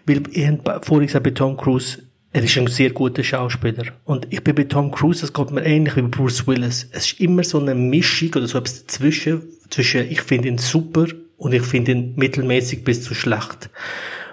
[0.07, 0.49] weil ich
[0.81, 1.99] vorhin gesagt, bei Tom Cruise,
[2.35, 3.85] er ist ein sehr guter Schauspieler.
[4.05, 6.89] Und ich bin bei Tom Cruise, das geht mir ähnlich wie bei Bruce Willis.
[6.91, 11.07] Es ist immer so eine Mischung oder so etwas dazwischen, zwischen ich finde ihn super
[11.37, 13.71] und ich finde ihn mittelmäßig bis zu schlecht.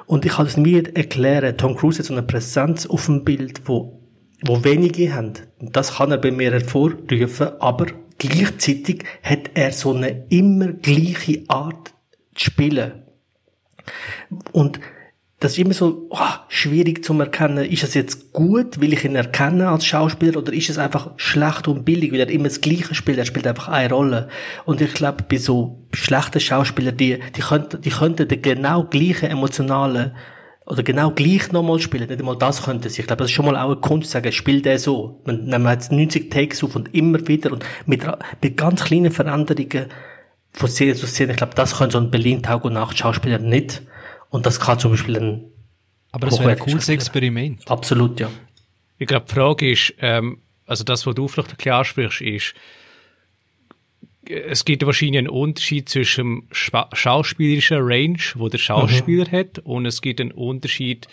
[0.08, 1.56] Und ich kann es mir erklären.
[1.58, 4.02] Tom Cruise hat so eine Präsenz auf dem Bild, wo
[4.44, 5.34] wo wenige haben.
[5.60, 7.86] Das kann er bei mir hervorrufen, aber
[8.18, 11.94] gleichzeitig hat er so eine immer gleiche Art
[12.34, 13.04] zu spielen.
[14.52, 14.80] Und
[15.42, 19.16] das ist immer so oh, schwierig zu erkennen, ist es jetzt gut, will ich ihn
[19.16, 22.94] erkennen als Schauspieler, oder ist es einfach schlecht und billig, weil er immer das Gleiche
[22.94, 24.30] spielt, er spielt einfach eine Rolle.
[24.66, 29.32] Und ich glaube, bei so schlechten Schauspielern, die, die könnten, die könnten den genau gleichen
[29.32, 30.12] emotionalen
[30.68, 32.08] oder genau gleich nochmal spielen.
[32.08, 33.02] Nicht einmal das könnte sie.
[33.02, 35.24] Ich glaube, das ist schon mal auch eine Kunst, zu sagen, spielt der so.
[35.26, 38.04] Man, hat jetzt 90 Takes auf und immer wieder und mit,
[38.44, 39.88] mit ganz kleinen Veränderungen
[40.54, 41.32] von Szene zu Szene.
[41.32, 43.82] Ich glaube, das kann so ein Berlin Tag und Nacht Schauspieler nicht.
[44.32, 45.44] Und das kann zum Beispiel ein,
[46.12, 46.90] Aber es wäre ein cooles.
[46.90, 47.70] Experiment.
[47.70, 48.32] absolut, ja.
[48.98, 52.54] Ich glaube, die Frage ist, ähm, also das, was du vielleicht ein bisschen ansprichst, ist,
[54.30, 59.86] es gibt wahrscheinlich einen Unterschied zwischen dem schwa- schauspielerischen Range, wo der Schauspieler hat, und
[59.86, 61.08] es gibt einen Unterschied,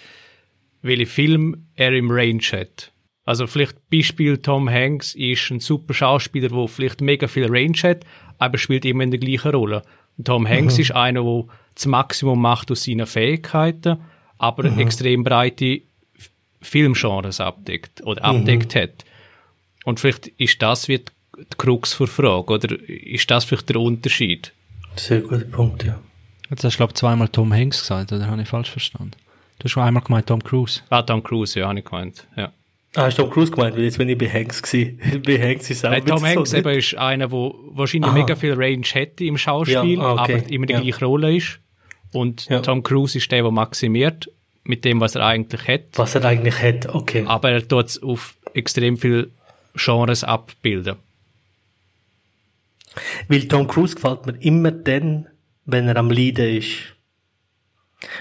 [0.83, 2.93] welche Film er im Range hat.
[3.25, 8.05] Also vielleicht Beispiel Tom Hanks ist ein super Schauspieler, der vielleicht mega viel Range hat,
[8.39, 9.83] aber spielt immer in der gleichen Rolle.
[10.23, 13.99] Tom Hanks ist einer, der das Maximum macht aus seinen Fähigkeiten,
[14.39, 15.83] aber extrem breite
[16.61, 19.05] Filmgenres abdeckt oder abdeckt hat.
[19.85, 21.05] Und vielleicht ist das wie die
[21.39, 24.53] die Krux für Frage, oder ist das vielleicht der Unterschied?
[24.97, 25.99] Sehr guter Punkt, ja.
[26.51, 29.13] Jetzt hast du, glaube ich, zweimal Tom Hanks gesagt, oder habe ich falsch verstanden?
[29.59, 30.81] Du hast schon einmal gemeint Tom Cruise.
[30.91, 32.53] Ah, Tom Cruise, ja, habe ich gemeint, ja.
[32.95, 33.77] Ah, hast du Tom Cruise gemeint?
[33.77, 34.99] Weil jetzt bin ich bei Hanks gewesen.
[35.27, 37.39] bei Hanks ist auch Nein, Tom Hanks so, eben ist einer, der
[37.73, 38.15] wahrscheinlich Ah.
[38.15, 40.35] mega viel Range hätte im Schauspiel, Ja, ah, okay.
[40.41, 40.81] aber immer die Ja.
[40.81, 41.61] gleiche Rolle ist.
[42.13, 42.61] Und Ja.
[42.61, 44.31] Tom Cruise ist der, der maximiert
[44.65, 45.83] mit dem, was er eigentlich hat.
[45.97, 47.25] Was er eigentlich hat, okay.
[47.27, 49.29] Aber er tut es auf extrem viele
[49.75, 50.97] Genres abbilden.
[53.29, 55.27] Weil Tom Cruise gefällt mir immer dann,
[55.67, 56.71] wenn er am Leiden ist.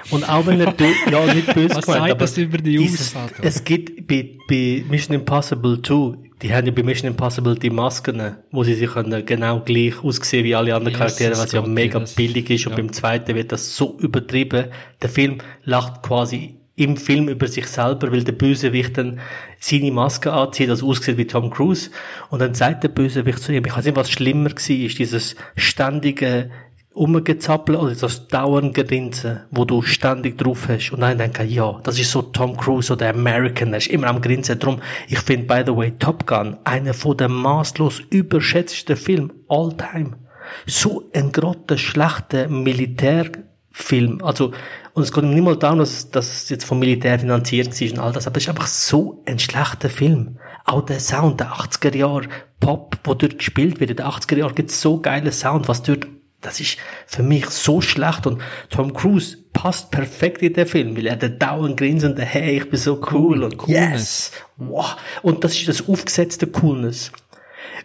[0.09, 0.73] Und auch wenn er,
[1.11, 3.33] ja, nicht böse Was gemeint, sagt aber das über die dieses- Ausfahrt?
[3.41, 8.37] Es gibt bei, bei Mission Impossible 2, die haben ja bei Mission Impossible die Masken,
[8.51, 12.15] wo sie sich können genau gleich aussehen wie alle anderen Charaktere, was ja mega das-
[12.15, 12.65] billig ist.
[12.65, 12.77] Und ja.
[12.77, 14.65] beim zweiten wird das so übertrieben.
[15.01, 19.19] Der Film lacht quasi im Film über sich selber, weil der Bösewicht dann
[19.59, 21.89] seine Maske anzieht, das aussieht wie Tom Cruise.
[22.29, 25.35] Und dann sagt der Bösewicht zu ihm, ich weiß nicht, was schlimmer war, ist dieses
[25.55, 26.51] ständige
[26.97, 30.91] rumgezappeln oder das dauernde Grinsen, wo du ständig drauf hast.
[30.91, 34.21] Und dann denke ja, das ist so Tom Cruise oder American, der ist immer am
[34.21, 34.59] Grinsen.
[34.59, 39.75] Drum, ich finde, by the way, Top Gun, einer von den maßlos überschätzten Filmen all
[39.77, 40.17] time.
[40.65, 44.23] So ein grotter, schlechter Militärfilm.
[44.23, 44.51] Also,
[44.93, 47.99] und es geht nicht mal darum, dass, dass es jetzt vom Militär finanziert ist und
[47.99, 50.37] all das, aber es ist einfach so ein schlechter Film.
[50.65, 52.27] Auch der Sound, der 80er Jahre
[52.59, 55.83] Pop, wo dort gespielt wird, in den 80er Jahren gibt es so geilen Sound, was
[55.83, 56.07] dort
[56.41, 61.07] das ist für mich so schlecht und Tom Cruise passt perfekt in den Film, weil
[61.07, 64.95] er den dauernd grinsende, hey, ich bin so cool, und yes, wow.
[65.23, 67.11] Und das ist das aufgesetzte Coolness.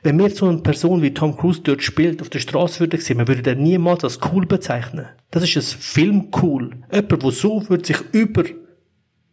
[0.02, 3.18] Wenn wir so eine Person wie Tom Cruise dort spielt, auf der Straße würde sehen,
[3.18, 5.06] man würde den niemals als cool bezeichnen.
[5.30, 6.72] Das ist ein Film cool.
[6.92, 8.44] Jemand, der so würde sich über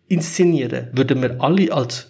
[0.07, 2.08] inszenieren, würden wir alle als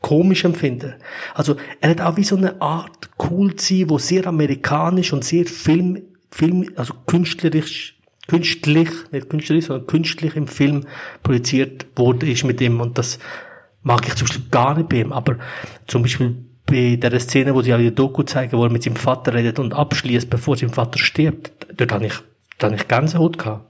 [0.00, 0.94] komisch empfinden.
[1.34, 5.24] Also er hat auch wie so eine Art cool zu sein, wo sehr amerikanisch und
[5.24, 10.86] sehr film, film also künstlerisch, künstlich, nicht künstlerisch, sondern künstlich im Film
[11.22, 13.18] projiziert wurde ist mit ihm und das
[13.82, 15.36] mag ich zum Beispiel gar nicht bei ihm, aber
[15.86, 18.96] zum Beispiel bei der Szene, wo sie auch die Doku zeigen, wo er mit seinem
[18.96, 22.14] Vater redet und abschließt, bevor sein Vater stirbt, dort habe ich,
[22.58, 23.66] da habe ich Gänsehaut gehabt.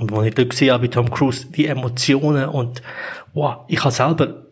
[0.00, 2.82] Und wenn ich dort gesehen habe, wie Tom Cruise, die Emotionen und,
[3.34, 4.43] wow, ich habe selber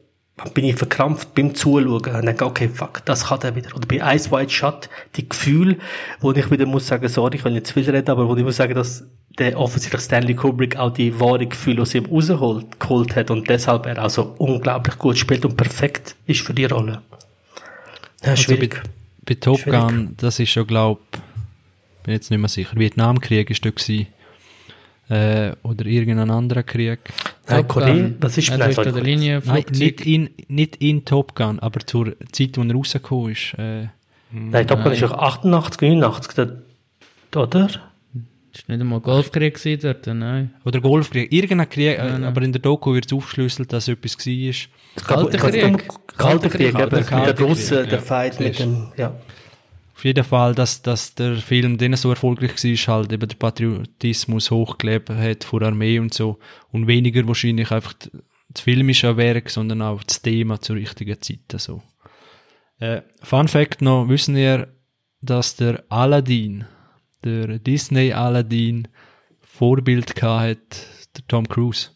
[0.51, 3.75] bin ich verkrampft beim Zuschauen und denke, okay, fuck, das kann er wieder.
[3.75, 5.77] Oder bei Ice White Shut, die Gefühle,
[6.21, 8.45] wo ich wieder muss sagen, sorry, ich will nicht zu viel reden, aber wo ich
[8.45, 9.05] muss sagen, dass
[9.39, 13.87] der offensichtlich Stanley Kubrick auch die wahre Gefühle aus ihm rausgeholt geholt hat und deshalb
[13.87, 17.03] er auch so unglaublich gut spielt und perfekt ist für die Rolle.
[18.25, 18.77] Ja, schwierig.
[18.77, 18.89] Also
[19.25, 19.65] bei, bei Top.
[19.65, 21.01] Gun, das ist schon, glaub,
[22.03, 24.07] bin jetzt nicht mehr sicher, Vietnamkrieg ist da gewesen,
[25.13, 27.01] äh, oder irgendein anderer Krieg.
[27.47, 31.59] Nein, Korea, was ist vielleicht also der Linie Nein, nicht in, nicht in Top Gun,
[31.59, 33.55] aber zur Zeit, wo er rausgekommen ist.
[33.59, 33.89] Äh,
[34.31, 36.41] Nein, Top Gun ist auch 88, 89,
[37.35, 37.69] oder?
[38.53, 40.55] Das war nicht einmal Golfkrieg dort, nein.
[40.65, 44.17] Oder Golfkrieg, irgendein Krieg, äh, nein, aber in der Doku wird es aufgeschlüsselt, dass etwas
[44.19, 45.07] war.
[45.07, 45.89] Kalte Krieg.
[46.17, 49.15] Kalte Krieg, eben, der grosse, der Fight mit dem, ja.
[50.03, 54.51] Auf jeden Fall, dass, dass der Film denen so erfolgreich war, halt eben der Patriotismus
[54.51, 56.41] hochgelebt hat vor Armee und so.
[56.73, 57.95] Und weniger wahrscheinlich einfach
[58.49, 61.53] das filmische Werk, sondern auch das Thema zur richtigen Zeit.
[61.55, 61.83] So.
[62.81, 64.75] Äh, Fun Fact noch, wissen ihr,
[65.21, 66.65] dass der Aladdin,
[67.23, 68.89] der Disney Aladdin,
[69.41, 70.59] Vorbild hat,
[71.17, 71.91] der Tom Cruise.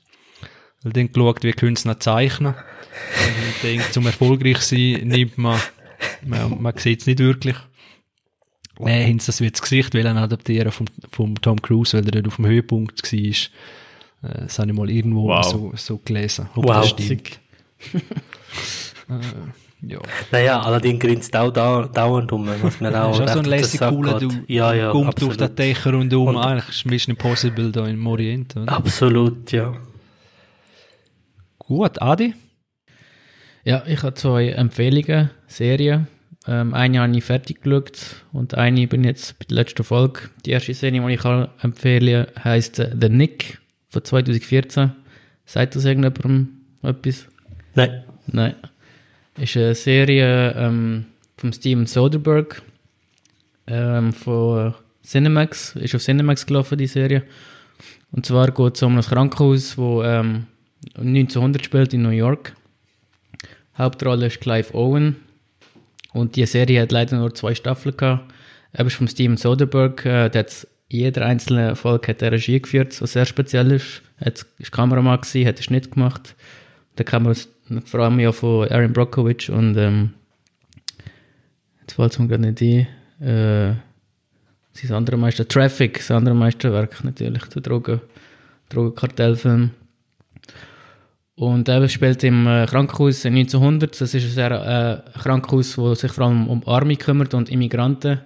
[0.84, 2.54] Weil dann geschaut, wie Künstler zeichnen.
[2.54, 5.60] Und ich denke, zum erfolgreich sein nimmt man,
[6.24, 7.56] man, man sieht es nicht wirklich
[8.80, 12.28] äh, haben sie das das Gesicht wollen adaptieren vom, vom Tom Cruise, weil er dort
[12.28, 13.18] auf dem Höhepunkt war.
[13.18, 15.44] Äh, das habe ich mal irgendwo wow.
[15.44, 16.48] so, so gelesen.
[16.54, 16.76] Ob wow.
[16.76, 17.40] das stimmt.
[17.94, 17.98] äh,
[19.82, 19.98] ja.
[20.32, 23.44] Naja, allerdings grinst auch da, dauernd um, was mir auch Das ist auch so ein
[23.44, 27.70] lässig cooler, du ja, ja, kommt auf den Dächer und um, eigentlich ist Mission Impossible
[27.70, 28.72] da im Orient, oder?
[28.72, 29.74] Absolut, ja.
[31.58, 32.34] Gut, Adi?
[33.64, 36.06] Ja, ich habe zwei Empfehlungen, Serien.
[36.48, 40.30] Ähm, eine habe ich fertig geschaut und eine bin jetzt bei der letzten Folge.
[40.44, 44.92] Die erste Serie, die ich kann empfehlen kann, heisst äh, The Nick von 2014.
[45.44, 46.48] Sagt das irgendjemandem
[46.82, 47.26] etwas?
[47.74, 48.04] Nein.
[48.26, 48.54] Nein.
[49.38, 51.06] Ist eine Serie ähm,
[51.36, 52.62] von Steven Soderbergh
[53.66, 55.74] ähm, von Cinemax.
[55.76, 57.24] Ist auf Cinemax gelaufen, die Serie.
[58.12, 60.46] Und zwar geht es um ein Krankenhaus, wo ähm,
[60.96, 62.54] 1900 spielt in New York.
[63.76, 65.16] Hauptrolle ist Clive Owen
[66.16, 68.32] und die Serie hat leider nur zwei Staffeln gehabt.
[68.72, 73.12] Ist von Steven Soderbergh, äh, der hat jeder einzelne Folge hat er Regie geführt, was
[73.12, 74.02] sehr speziell ist.
[74.18, 76.34] Er ist Kameramann gewesen, hat einen Schnitt gemacht.
[76.96, 77.36] Da kann man
[77.84, 80.14] vor allem ja von Aaron Brockovich und ähm,
[81.80, 82.62] jetzt fällt es mir gerade nicht
[83.20, 83.74] ein, äh,
[84.72, 88.00] sein anderer Meister, Traffic, das andere Meisterwerk natürlich, der Drogen,
[88.68, 89.70] Drogenkartellfilm.
[91.36, 94.00] Und er spielt im äh, Krankenhaus 1900.
[94.00, 98.20] Das ist ein äh, Krankenhaus, das sich vor allem um Arme kümmert und Immigranten.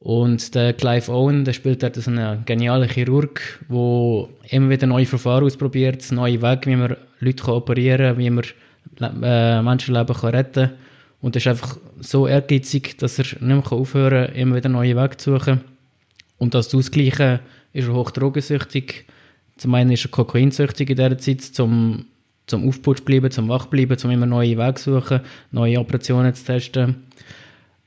[0.00, 5.44] Und der Clive Owen, der spielt dort einen genialen Chirurg, der immer wieder neue Verfahren
[5.44, 10.78] ausprobiert, neue Wege, wie man Leute operieren kann, wie man äh, Menschenleben kann retten kann.
[11.20, 14.96] Und er ist einfach so ehrgeizig, dass er nicht mehr aufhören kann, immer wieder neue
[14.96, 15.60] Wege zu suchen.
[16.38, 17.40] Und das Ausgleichen
[17.72, 19.04] ist er hochdrogensüchtig.
[19.58, 22.06] Zum einen ist er kokainsüchtig in dieser Zeit, zum,
[22.46, 26.96] zum Aufputsch bleiben, zum wach bleiben, zum immer neue Wege suchen, neue Operationen zu testen.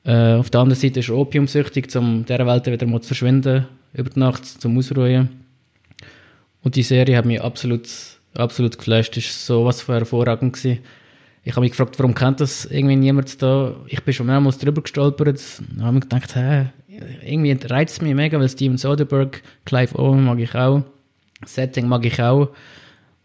[0.03, 3.67] Äh, auf der anderen Seite ist er opiumsüchtig, um dieser Welt wieder mal zu verschwinden,
[3.93, 5.29] über die Nacht, zum Ausruhen.
[6.63, 7.87] Und die Serie hat mich absolut,
[8.35, 9.17] absolut geflasht.
[9.17, 10.53] Das war so was von hervorragend.
[10.53, 10.79] Gewesen.
[11.43, 13.75] Ich habe mich gefragt, warum kennt das irgendwie niemand da?
[13.87, 15.41] Ich bin schon mehrmals drüber gestolpert.
[15.75, 16.67] Da habe ich gedacht, hä,
[17.25, 20.83] irgendwie reizt es mich mega, weil Steven Soderbergh, Clive Owen mag ich auch,
[21.45, 22.49] Setting mag ich auch.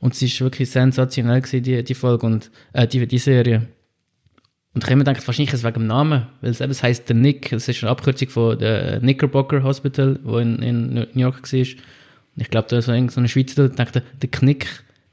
[0.01, 3.67] Und es ist wirklich sensationell gewesen, die, die Folge und, äh, die, die Serie.
[4.75, 6.83] Und ich habe mir gedacht, wahrscheinlich ist es wegen dem Namen, weil es eben, es
[6.83, 11.07] heisst der Nick, es ist eine Abkürzung von der Knickerbocker Hospital, wo in, in New
[11.15, 11.59] York war.
[11.61, 14.67] Und ich glaube, da ist so ein- Schweizer, der dachte, der Knick,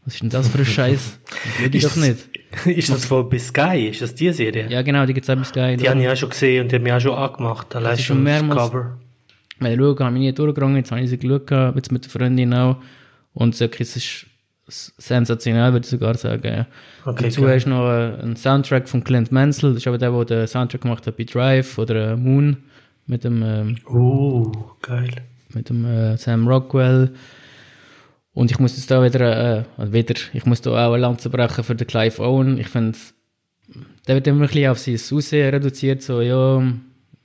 [0.03, 1.17] was ist denn das für ein Scheiß?
[1.45, 2.27] Das will ich doch nicht.
[2.65, 3.87] ist das von bei Sky?
[3.87, 4.67] Ist das die Serie?
[4.69, 5.77] Ja, genau, die gibt es auch bei Sky.
[5.77, 7.73] Die habe ich auch schon gesehen und die haben mich auch schon angemacht.
[7.73, 8.71] Allein ist schon schon das mehrmals-
[9.59, 9.69] Cover.
[9.69, 12.53] Weil schauen, habe ich nie durchgegangen, jetzt habe ich sie geschaut, jetzt mit der Freundin
[12.53, 12.77] auch.
[13.33, 14.25] Und so, es ist
[14.67, 16.65] sensationell, würde ich sogar sagen.
[17.05, 17.55] Okay, Dazu geil.
[17.55, 20.81] hast du noch einen Soundtrack von Clint Mansell, das ist aber der, der den Soundtrack
[20.81, 22.57] gemacht hat bei Drive oder Moon
[23.05, 25.09] mit dem, ähm, Uh, geil.
[25.53, 27.11] mit dem äh, Sam Rockwell.
[28.33, 31.29] Und ich muss jetzt da wieder, äh, also wieder, ich muss da auch eine Lanze
[31.29, 32.57] brechen für den Clive Owen.
[32.57, 32.97] Ich finde,
[34.07, 36.63] der wird immer ein bisschen auf sein Aussehen reduziert, so, ja,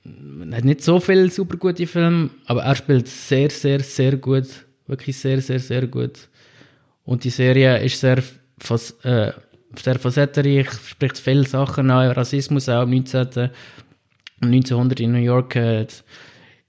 [0.03, 4.47] er hat nicht so viele super gute Filme, aber er spielt sehr, sehr, sehr gut.
[4.87, 6.29] Wirklich sehr, sehr, sehr gut.
[7.03, 8.17] Und die Serie ist sehr,
[9.03, 9.31] äh,
[9.75, 13.49] sehr facettenreich, spricht viele Sachen an, Rassismus auch im 19.
[14.41, 15.87] 1900 in New York, die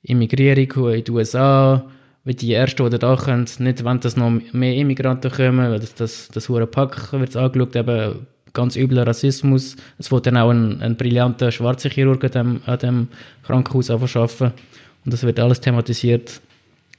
[0.02, 1.88] Immigrierung in die USA,
[2.24, 5.94] wie die Ersten, die da kommen, nicht wollen, dass noch mehr Immigranten kommen, weil das,
[5.94, 9.76] das, das Pack wird angeschaut, eben ganz übler Rassismus.
[9.98, 13.08] Es wird dann auch ein, ein brillanter schwarzer Chirurg an dem, an dem
[13.42, 14.52] Krankenhaus arbeiten.
[15.04, 16.40] Und das wird alles thematisiert.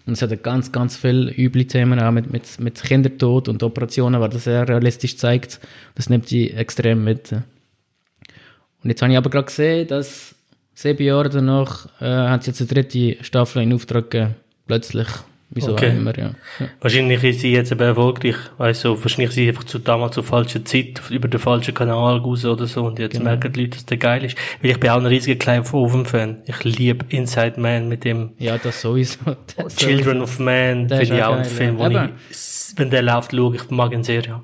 [0.06, 4.20] Und es hat ganz, ganz viele üble Themen auch mit, mit, mit Kindertod und Operationen,
[4.20, 5.60] was das sehr realistisch zeigt.
[5.96, 7.32] Das nimmt sie extrem mit.
[7.32, 10.34] Und jetzt habe ich aber gerade gesehen, dass
[10.74, 14.36] sieben Jahre danach äh, haben sie jetzt eine dritte Staffel in Auftrag gegeben.
[14.66, 15.08] Plötzlich.
[15.54, 15.90] Wieso Okay.
[15.90, 16.32] immer, ja.
[16.60, 16.68] ja.
[16.80, 18.36] Wahrscheinlich ist sie jetzt eben erfolgreich.
[18.58, 22.20] Weißt du, wahrscheinlich ist sie einfach zu damals zur falschen Zeit über den falschen Kanal
[22.20, 22.86] raus oder so.
[22.86, 23.26] Und jetzt Genau.
[23.26, 24.38] merken die Leute, dass der geil ist.
[24.62, 26.44] Weil ich bin auch ein riesiger Clive Owen-Fan.
[26.46, 29.18] Ich liebe Inside Man mit dem Ja, das sowieso.
[29.58, 30.88] Das Children of Man.
[30.88, 31.84] Finde ich auch ein Film, ja.
[31.86, 32.10] wo Eben.
[32.30, 32.38] ich,
[32.78, 34.36] wenn der läuft, schaue ich, mag ihn sehr, ja.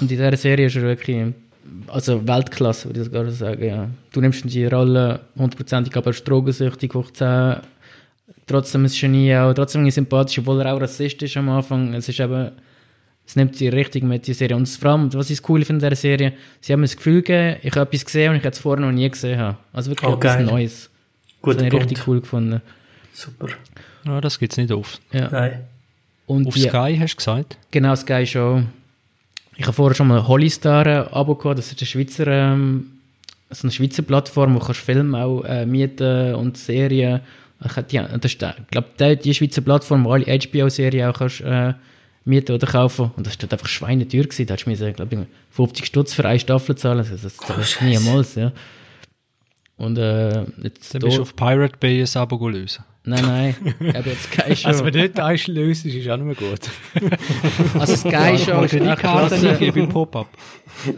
[0.00, 1.34] Und in dieser Serie ist er wirklich,
[1.88, 3.88] also Weltklasse, würde ich sogar sagen, ja.
[4.12, 7.56] Du nimmst die Rolle hundertprozentig, aber er ist drogensüchtig, hoch 10.
[8.48, 11.94] Trotzdem ist Genie auch, trotzdem ist er sympathisch, obwohl er auch rassistisch am Anfang.
[11.94, 12.50] Es ist eben,
[13.26, 14.56] es nimmt sie richtig mit, die Serie.
[14.56, 16.96] Und vor allem, was ich das cool finde in dieser Serie, sie haben mir das
[16.96, 19.58] Gefühl gegeben, ich habe etwas gesehen und ich es vorher noch nie gesehen habe.
[19.72, 20.46] Also wirklich Oh, etwas geil.
[20.46, 20.90] Neues.
[21.26, 21.90] Das Guter habe ich Punkt.
[21.90, 22.62] richtig cool gefunden.
[23.12, 23.48] Super.
[24.04, 25.00] Ja, das gibt's nicht oft.
[25.12, 25.28] Ja.
[25.30, 25.60] Nein.
[26.26, 27.58] Und Auf die, Sky hast du gesagt?
[27.70, 28.62] Genau, Sky Show.
[29.56, 31.58] Ich habe vorher schon mal Hollystar Abo gehabt.
[31.58, 32.86] Das ist eine Schweizer, ähm,
[33.50, 37.20] so eine Schweizer Plattform, wo kannst Filme auch äh, mieten und Serien.
[37.64, 41.18] Ich, hab die, das ist, ich glaube, die, die Schweizer Plattform, wo alle HBO-Serien auch
[41.18, 41.74] kannst, äh,
[42.24, 43.10] mieten oder kaufen.
[43.16, 44.46] Und das ist dort einfach schweineteuer gewesen.
[44.46, 45.20] Da hast du mir, glaube ich,
[45.56, 46.98] 50 Stutz für eine Staffel zahlen.
[47.10, 48.52] Das, das, das ist niemals, ja.
[49.76, 52.84] Und äh, jetzt Dann da- bist du auf Pirate Bay ein Abo lösen.
[53.04, 53.74] Nein, nein.
[53.80, 54.68] Ich habe jetzt Sky Show.
[54.68, 56.60] Also, wenn du nicht eins löst, ist auch nicht mehr gut.
[57.80, 59.58] Also Sky Show ist echt klasse.
[59.74, 60.26] beim Pop-Up.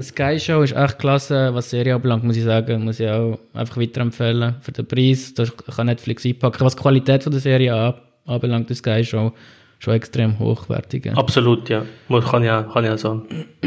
[0.03, 2.85] Sky Show ist echt klasse, was Serie anbelangt, muss ich sagen.
[2.85, 4.57] Muss ich auch einfach weiterempfehlen.
[4.61, 6.65] Für den Preis, da kann Netflix einpacken.
[6.65, 7.95] Was die Qualität von der Serie an-
[8.27, 9.33] anbelangt, ist Sky Show
[9.79, 11.11] schon extrem hochwertig.
[11.17, 11.85] Absolut, ja.
[12.09, 13.23] Muss- Kann ja, kann ja so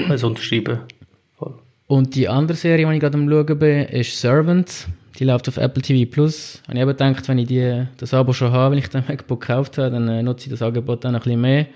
[0.09, 0.79] also unterschreiben.
[1.37, 1.53] Voll.
[1.87, 4.87] Und die andere Serie, die ich gerade am schauen bin, ist Servant.
[5.19, 6.61] Die läuft auf Apple TV Plus.
[6.67, 9.41] Und ich habe gedacht, wenn ich die, das Abo schon habe, wenn ich den MacBook
[9.41, 11.67] gekauft habe, dann äh, nutze ich das Angebot dann ein bisschen mehr.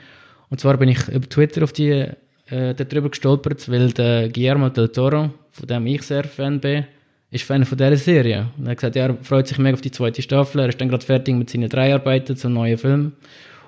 [0.50, 2.06] Und zwar bin ich über Twitter auf die,
[2.48, 6.86] äh, darüber gestolpert, weil der Guillermo del Toro, von dem ich sehr Fan bin,
[7.30, 8.48] ist Fan von dieser Serie.
[8.58, 10.62] Und er hat gesagt, ja, er freut sich mega auf die zweite Staffel.
[10.62, 13.14] Er ist dann gerade fertig mit seinen drei Arbeiten zum neuen Film.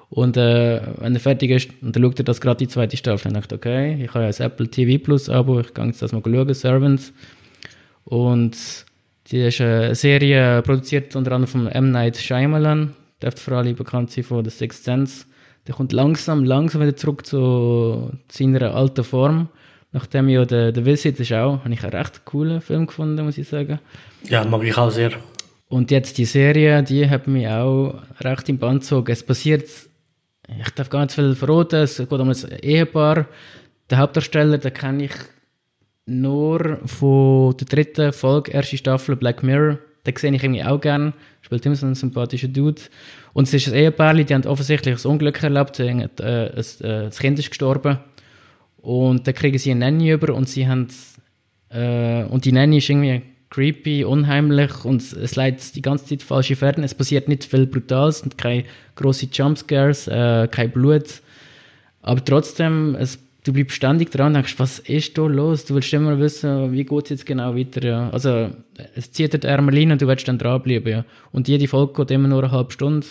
[0.10, 3.32] Und äh, wenn er fertig ist, und dann schaut er das gerade die zweite Staffel.
[3.32, 6.13] Dachte ich, okay, ich habe ja das Apple TV Plus Abo, ich kann jetzt das
[6.13, 7.13] mal schauen, Servants.
[8.05, 8.58] Und
[9.31, 11.91] die ist eine Serie produziert unter anderem von M.
[11.91, 15.25] Night Shyamalan, dürfte vor allem bekannt sein von The Sixth Sense.
[15.67, 19.49] Der kommt langsam, langsam wieder zurück zu seiner alten Form.
[19.91, 23.37] Nachdem ja der, der Visit ist auch, habe ich einen recht coolen Film gefunden, muss
[23.37, 23.79] ich sagen.
[24.23, 25.11] Ja, mag ich auch sehr.
[25.67, 29.11] Und jetzt die Serie, die hat mich auch recht im Band gezogen.
[29.11, 29.69] Es passiert,
[30.47, 33.27] ich darf gar nicht viel verraten, es geht um ein Ehepaar.
[33.89, 35.11] Der Hauptdarsteller, den kenne ich
[36.10, 39.78] nur von der dritten Folge, erste Staffel Black Mirror.
[40.05, 41.14] Den sehe ich irgendwie auch gern.
[41.41, 42.82] Spielt immer so einen sympathischen Dude.
[43.34, 45.80] Und es ist ein Ehepaar, die haben offensichtlich ein Unglück erlebt.
[45.80, 47.99] Äh, ein- äh, Das Kind ist gestorben.
[48.78, 50.88] Und dann kriegen sie eine Nanny über und sie haben
[51.70, 56.55] äh, und die Nanny ist irgendwie creepy, unheimlich und es leitet die ganze Zeit falsche
[56.55, 56.84] Fährten.
[56.84, 58.64] Es passiert nicht viel Brutales und keine
[58.95, 61.22] grossen Jumpscares, äh, kein Blut.
[62.01, 65.65] Aber trotzdem, es du bleibst ständig dran und denkst, was ist da los?
[65.65, 68.09] Du willst immer wissen, wie geht es jetzt genau weiter, ja.
[68.09, 68.49] Also,
[68.95, 71.05] es zieht dir die Ärmel rein und du willst dann dranbleiben, ja.
[71.31, 73.05] Und jede Folge geht immer nur eine halbe Stunde.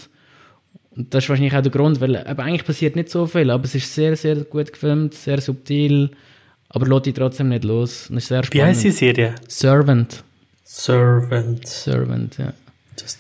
[0.97, 3.65] Und das ist wahrscheinlich auch der Grund, weil aber eigentlich passiert nicht so viel, aber
[3.65, 6.11] es ist sehr, sehr gut gefilmt, sehr subtil,
[6.69, 8.11] aber lässt dich trotzdem nicht los.
[8.11, 8.67] Und es ist sehr Wie spannend.
[8.69, 9.35] heißt die Serie?
[9.47, 10.25] Servant.
[10.65, 11.67] Servant.
[11.67, 12.53] Servant, ja.
[12.97, 13.17] Das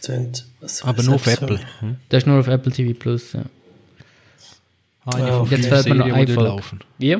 [0.60, 1.26] was- Aber nur auf?
[1.26, 1.60] Apple.
[1.80, 1.96] Hm?
[2.08, 3.42] Das ist nur auf Apple TV Plus, ja.
[5.14, 6.56] Eine Ja, von jetzt fünf fällt mir noch Serien, eine die dort Folge.
[6.56, 6.78] laufen.
[6.98, 7.16] Wie?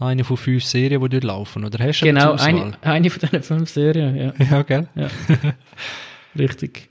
[0.00, 1.64] Eine von fünf Serien, die dort laufen.
[1.64, 4.32] Oder hast du Genau, eine eine, eine von diesen fünf Serien, ja.
[4.50, 4.88] Ja, gell?
[6.38, 6.88] Richtig.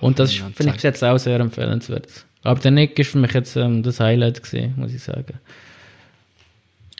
[0.00, 2.06] Und das ist, Ja, finde ich bis jetzt auch sehr empfehlenswert.
[2.42, 5.38] Aber der Nick ist für mich jetzt ähm, das Highlight gesehen, muss ich sagen.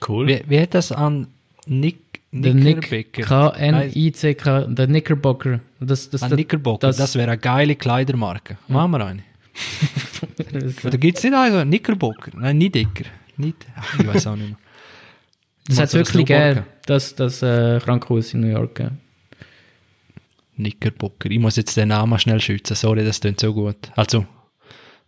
[0.08, 0.26] Cool.
[0.26, 1.26] Wie, wie hat das an
[1.66, 1.98] Nick,
[2.32, 3.12] Der Nick?
[3.12, 5.60] K-N-I-C-K, der Knickerbocker.
[5.80, 8.56] Das, das, An das, Knickerbocker, das, das- wäre eine geile Kleidermarke.
[8.68, 9.22] Machen wir eine.
[10.84, 11.68] Oder gibt es nicht einen?
[11.68, 12.32] Knickerbocker?
[12.36, 13.04] Nein, nicht Dicker.
[13.36, 14.58] Nicht, ach, ich weiß auch nicht mehr.
[15.66, 18.80] das hat es wirklich gegeben, das, das äh, Krankenhaus in New York.
[18.80, 18.90] Ja.
[20.56, 21.30] Knickerbocker.
[21.30, 22.74] Ich muss jetzt den Namen schnell schützen.
[22.76, 23.76] Sorry, das klingt so gut.
[23.96, 24.24] Also,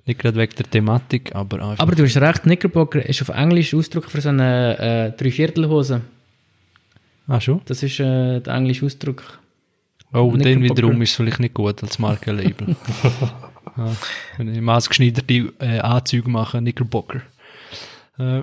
[0.04, 1.82] nicht gerade wegen der Thematik, aber einfach.
[1.82, 6.00] Aber du hast recht, Knickerbocker ist auf Englisch Ausdruck für so eine äh, Dreiviertelhose.
[7.28, 7.60] ah, schon?
[7.64, 9.38] Das ist äh, der englische Ausdruck.
[10.12, 10.76] Oh, Knickerbocker.
[10.76, 12.76] wiederum ist es vielleicht nicht gut als Markenlabel.
[13.76, 13.96] ja,
[14.36, 17.20] wenn ich maßgeschneiderte äh, Anzüge mache, Knickerbocker.
[18.18, 18.42] Äh,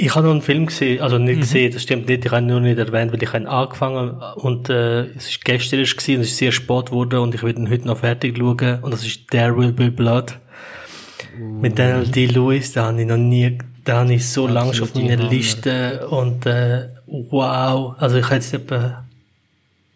[0.00, 2.46] Ich habe noch einen Film gesehen, also nicht gesehen, das stimmt nicht, ich habe ihn
[2.46, 6.20] nur nicht erwähnt, weil ich habe angefangen und äh, es ist gestern ist gewesen, und
[6.20, 9.04] es ist sehr spät geworden und ich will ihn heute noch fertig schauen und das
[9.04, 10.38] ist There Will Be Blood.
[11.36, 14.94] Mit Daniel D-Lewis, da habe ich noch nie, da habe ich so lange schon auf
[14.94, 15.16] meiner.
[15.16, 19.04] Liste und äh, wow, also ich habe jetzt etwa,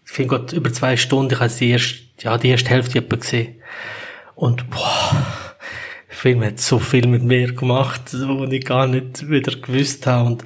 [0.04, 3.16] ich finde gerade über zwei Stunden, ich habe die erste, ja, die erste Hälfte etwa
[3.16, 3.54] gesehen
[4.42, 5.14] und wow,
[6.08, 10.04] der Film hat so viel mit mir gemacht, so, und ich gar nicht wieder gewusst
[10.08, 10.26] habe.
[10.30, 10.44] Und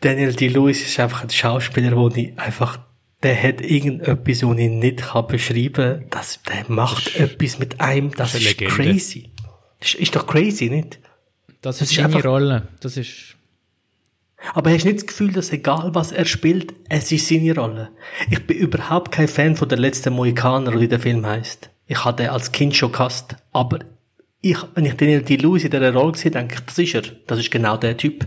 [0.00, 2.78] Daniel D-Lewis ist einfach ein Schauspieler, wo ich einfach,
[3.22, 6.04] der hat irgendetwas, wo ich nicht kann beschreiben kann.
[6.10, 8.74] Das, der macht etwas mit einem, das, Das ist Legende.
[8.74, 9.30] crazy.
[9.80, 10.98] Das ist, ist doch crazy, nicht?
[11.60, 12.68] Das, Das ist seine einfach- Rolle.
[12.80, 13.36] Das ist
[14.54, 17.90] Aber hast du nicht das Gefühl, dass egal was er spielt, es ist seine Rolle?
[18.30, 21.68] Ich bin überhaupt kein Fan von der letzten Mohikaner, wie der Film heißt.
[21.86, 23.36] Ich hatte den als Kind schon gehasst.
[23.52, 23.78] Aber
[24.40, 27.02] ich, wenn ich Daniel D-Lewis in dieser Rolle sehe, denke ich, das ist er.
[27.26, 28.26] Das ist genau der Typ.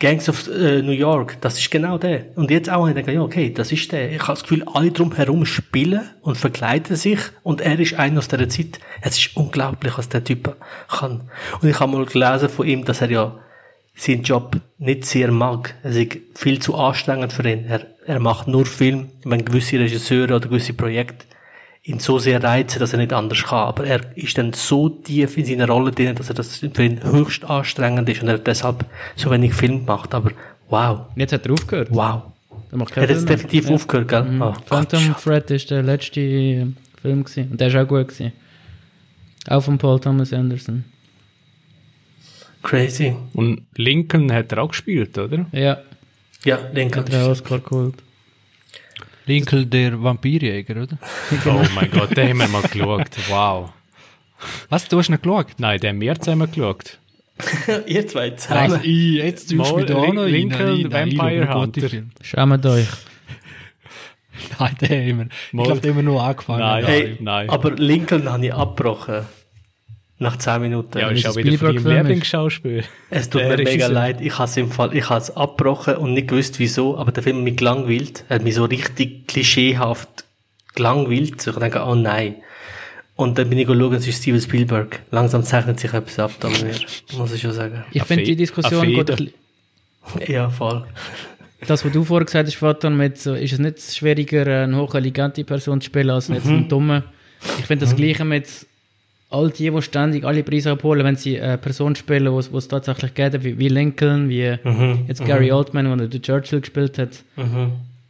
[0.00, 2.34] Gangs of äh, New York, das ist genau der.
[2.34, 4.10] Und jetzt auch, ich denke, ja, okay, das ist der.
[4.10, 8.28] Ich habe das Gefühl, alle drumherum spielen und verkleiden sich und er ist einer aus
[8.28, 8.80] dieser Zeit.
[9.02, 10.56] Es ist unglaublich, was der Typ
[10.88, 11.28] kann.
[11.60, 13.38] Und ich habe mal gelesen von ihm, dass er ja
[13.94, 15.74] seinen Job nicht sehr mag.
[15.82, 17.66] Es ist viel zu anstrengend für ihn.
[17.66, 21.26] Er, er macht nur Film, wenn gewisse Regisseure oder gewisse Projekte
[21.82, 23.58] ihn so sehr reizen, dass er nicht anders kann.
[23.68, 27.02] Aber er ist dann so tief in seiner Rolle drin, dass er das für ihn
[27.02, 28.84] höchst anstrengend ist und er hat deshalb
[29.16, 30.12] so wenig Film gemacht.
[30.14, 30.30] Aber
[30.68, 31.88] wow, Jetzt hat er aufgehört.
[31.90, 32.22] wow.
[32.72, 33.74] Er macht Er hat jetzt definitiv Ja.
[33.74, 34.22] aufgehört, gell?
[34.24, 34.42] Mhm.
[34.42, 36.66] Ah, Phantom Gott, Thread ist der letzte äh,
[37.02, 37.48] Film gewesen.
[37.50, 38.32] Und der ist auch gut gewesen.
[39.48, 40.84] Auch von Paul Thomas Anderson.
[42.62, 43.16] crazy.
[43.32, 45.46] Und Lincoln hat er auch gespielt, oder?
[45.52, 45.78] Ja,
[46.44, 47.04] Ja, Lincoln.
[47.06, 47.94] hat er einen Oscar geholt.
[49.30, 50.98] Lincoln, der Vampirjäger, oder?
[51.46, 53.10] Oh mein Gott, den haben wir mal geschaut.
[53.28, 53.70] Wow.
[54.68, 55.46] Was, du hast nicht geschaut?
[55.58, 56.98] Nein, den haben wir zusammen geschaut.
[57.86, 58.80] Ihr zwei zusammen.
[58.84, 60.30] jetzt tust du mich da auch noch rein.
[60.30, 61.88] Lincoln, Nein, nein, Vampire ich schaue Hunter.
[62.22, 62.86] Schämt euch.
[64.58, 65.26] Nein, den haben wir.
[65.26, 66.60] Ich Mal- glaube, den haben wir nur angefangen.
[66.60, 66.84] Nein.
[66.84, 67.50] Hey, nein.
[67.50, 69.26] aber Lincoln habe ich abgebrochen.
[70.22, 70.98] Nach 10 Minuten.
[70.98, 71.96] Ja, ist auch ein wieder von deinem.
[71.96, 72.84] Lieblingsschauspiel.
[73.08, 74.20] Es tut Der mir mega leid.
[74.20, 77.22] Ich habe es im Fall, ich habe es abgebrochen und nicht gewusst wieso, aber der
[77.22, 78.24] Film hat mich gelangweilt.
[78.28, 80.24] Er hat mich so richtig klischeehaft
[80.74, 81.40] gelangweilt.
[81.40, 82.36] So, Ich denke, oh nein.
[83.16, 85.00] Und dann bin ich schauen, es ist Steven Spielberg.
[85.10, 86.74] Langsam zeichnet sich etwas ab, da mir,
[87.16, 87.82] muss ich schon sagen.
[87.90, 89.32] Ich finde die Diskussion bisschen-
[90.26, 90.84] Ja, voll.
[91.66, 95.44] das, was du vorher gesagt hast, Vater, mit so, ist es nicht schwieriger, eine hochintelligente
[95.44, 97.04] Person zu spielen, als jetzt einen dummen.
[97.58, 98.46] Ich finde das Gleiche mit
[99.30, 103.14] all die, die ständig alle Preise abholen, wenn sie eine Person spielen, wo es- tatsächlich
[103.14, 104.56] geht, wie, wie Lincoln, wie
[105.08, 107.22] jetzt Gary Oldman, wo er den Churchill gespielt hat.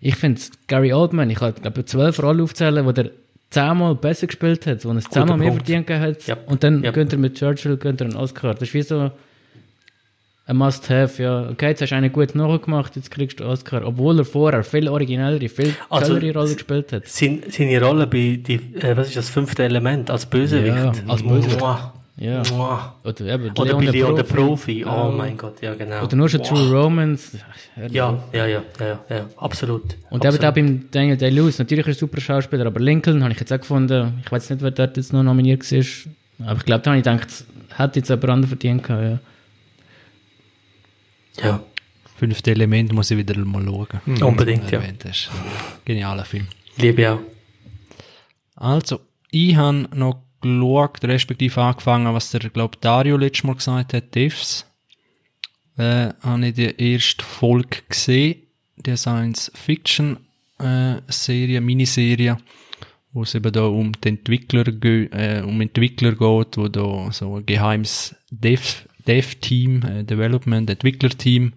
[0.00, 3.10] Ich finde Gary Oldman, ich kann glaube zwölf Rollen aufzählen, wo der
[3.50, 6.26] zehnmal besser gespielt hat, wo er es zehnmal mehr verdient hat.
[6.26, 6.36] Ja.
[6.46, 6.90] Und dann Ja.
[6.90, 8.54] gönnt er mit Churchill gönnt er einen Oscar.
[8.54, 9.10] Das ist wie so
[10.50, 11.48] ein Must-Have, ja.
[11.50, 13.86] Okay, jetzt hast du eine gut nachgemacht, jetzt kriegst du einen Oscar.
[13.86, 17.06] Obwohl er vorher viel originellere, viel Also, tollere Rolle gespielt hat.
[17.06, 20.76] Sein, seine Rolle bei, die, äh, was ist das fünfte Element, als Bösewicht.
[20.76, 21.60] Ja, als Bösewicht.
[21.60, 21.94] Muah.
[22.16, 22.42] Ja.
[22.52, 22.94] Muah.
[23.04, 24.82] Oder eben, Oder bei Leon der Profi.
[24.82, 24.84] Profi.
[24.84, 26.02] Oh mein Gott, ja genau.
[26.02, 26.48] Oder nur schon Boah.
[26.48, 27.38] True Romance.
[27.90, 29.96] Ja, ja, ja, ja, ja, absolut.
[30.10, 30.44] Und eben absolut.
[30.44, 34.20] auch beim Daniel Day-Lewis, natürlich ein super Schauspieler, aber Lincoln habe ich jetzt auch gefunden,
[34.24, 37.04] ich weiß nicht, wer dort jetzt noch nominiert war, aber ich glaube, da habe ich
[37.04, 37.44] gedacht,
[37.76, 39.18] hätte jetzt jemand anderes verdient gehabt, ja.
[41.36, 41.62] Ja,
[42.20, 43.88] Fünfte Element muss ich wieder mal schauen.
[44.22, 44.80] unbedingt, ja.
[44.80, 44.98] Ein
[45.86, 46.48] Genialer Film.
[46.76, 47.20] Liebe ich auch.
[48.56, 49.00] Also,
[49.30, 54.66] ich habe noch geschaut, respektive angefangen, was der, glaube Dario letztes Mal gesagt hat, Devs.
[55.78, 58.42] Äh, habe ich die erste Folge gesehen,
[58.76, 62.36] die Science-Fiction-Serie, Miniserie,
[63.12, 67.46] wo es eben da um die Entwickler, äh, um Entwickler geht, wo da so ein
[67.46, 71.52] geheimes Dev, Dev-Team, äh, Development, Entwickler-Team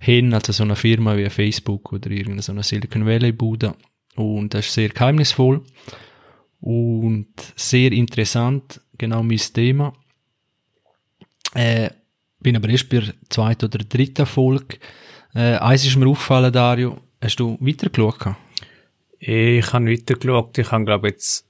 [0.00, 3.74] hin, also so eine Firma wie Facebook oder irgendeine so eine Silicon Valley-Bude.
[4.16, 5.62] Und das ist sehr geheimnisvoll
[6.60, 9.92] und sehr interessant, genau mein Thema.
[11.54, 11.90] Äh,
[12.40, 14.78] bin aber erst bei der zweiten oder dritten Folge.
[15.34, 16.98] Äh, eins ist mir aufgefallen, Dario.
[17.20, 18.34] Hast du weitergeschaut?
[19.20, 20.58] Ich habe weitergeschaut.
[20.58, 21.46] Ich habe, glaube jetzt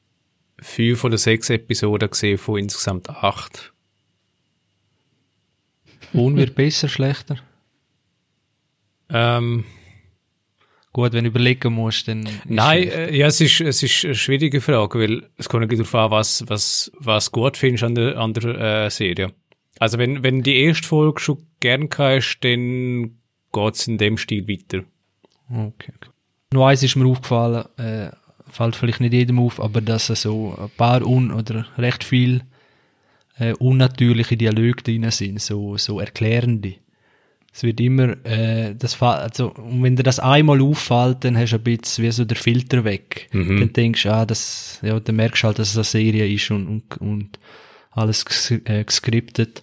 [0.61, 3.72] fünf oder sechs Episoden gesehen von insgesamt acht.
[6.13, 7.37] Und wird besser, schlechter?
[9.09, 9.65] Ähm,
[10.93, 12.27] Gut, wenn du überlegen musst, dann.
[12.27, 15.89] ist nein, äh, ja, es ist, es ist eine schwierige Frage, weil es kommt natürlich
[15.89, 19.33] darauf an, was, was, was gut findest an der, an der äh, Serie.
[19.79, 23.17] Also wenn, wenn die erste Folge schon gern hast, dann
[23.53, 24.85] geht's in dem Stil weiter.
[25.51, 25.93] Okay.
[26.53, 28.11] Nur eins ist mir aufgefallen, äh,
[28.51, 32.43] fällt vielleicht nicht jedem auf, aber dass es so ein paar un oder recht viel
[33.39, 36.75] äh, unnatürliche Dialoge drin sind, so, so erklärende.
[37.55, 41.57] Es wird immer, äh, das also, und wenn dir das einmal auffällt, dann hast du
[41.57, 43.29] ein bisschen wie so der Filter weg.
[43.61, 46.51] Dann denkst du, ah, das, ja, dann merkst du halt, dass es eine Serie ist
[46.51, 47.39] und, und, und
[47.91, 49.63] alles äh, geskriptet,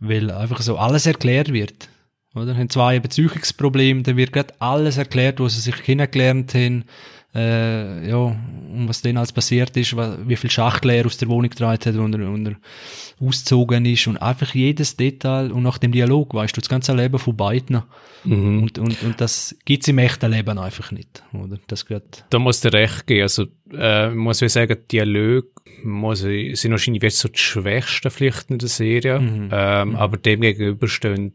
[0.00, 1.88] weil einfach so alles erklärt wird.
[2.36, 2.56] Oder?
[2.56, 6.84] Haben zwei ein Beziehungsproblem, dann wird gerade alles erklärt, wo sie sich kennengelernt haben,
[7.38, 11.50] äh, ja, und was denen alles passiert ist, wie viel Schachtel er aus der Wohnung
[11.50, 12.56] getragen hat und er, und er
[13.20, 17.18] ausgezogen ist und einfach jedes Detail und nach dem Dialog, weißt du, das ganze Leben
[17.18, 17.82] von beiden.
[18.24, 21.58] Und, und, und das gibt's im echten Leben einfach nicht, oder?
[21.66, 23.22] Das grad, Da muss dir recht geben.
[23.22, 25.48] Also, äh, muss ich sagen, Dialoge
[25.82, 29.16] muss ich, sind wahrscheinlich jetzt so die schwächsten vielleicht in der Serie.
[29.16, 31.34] Ähm, Aber dem gegenüber stehen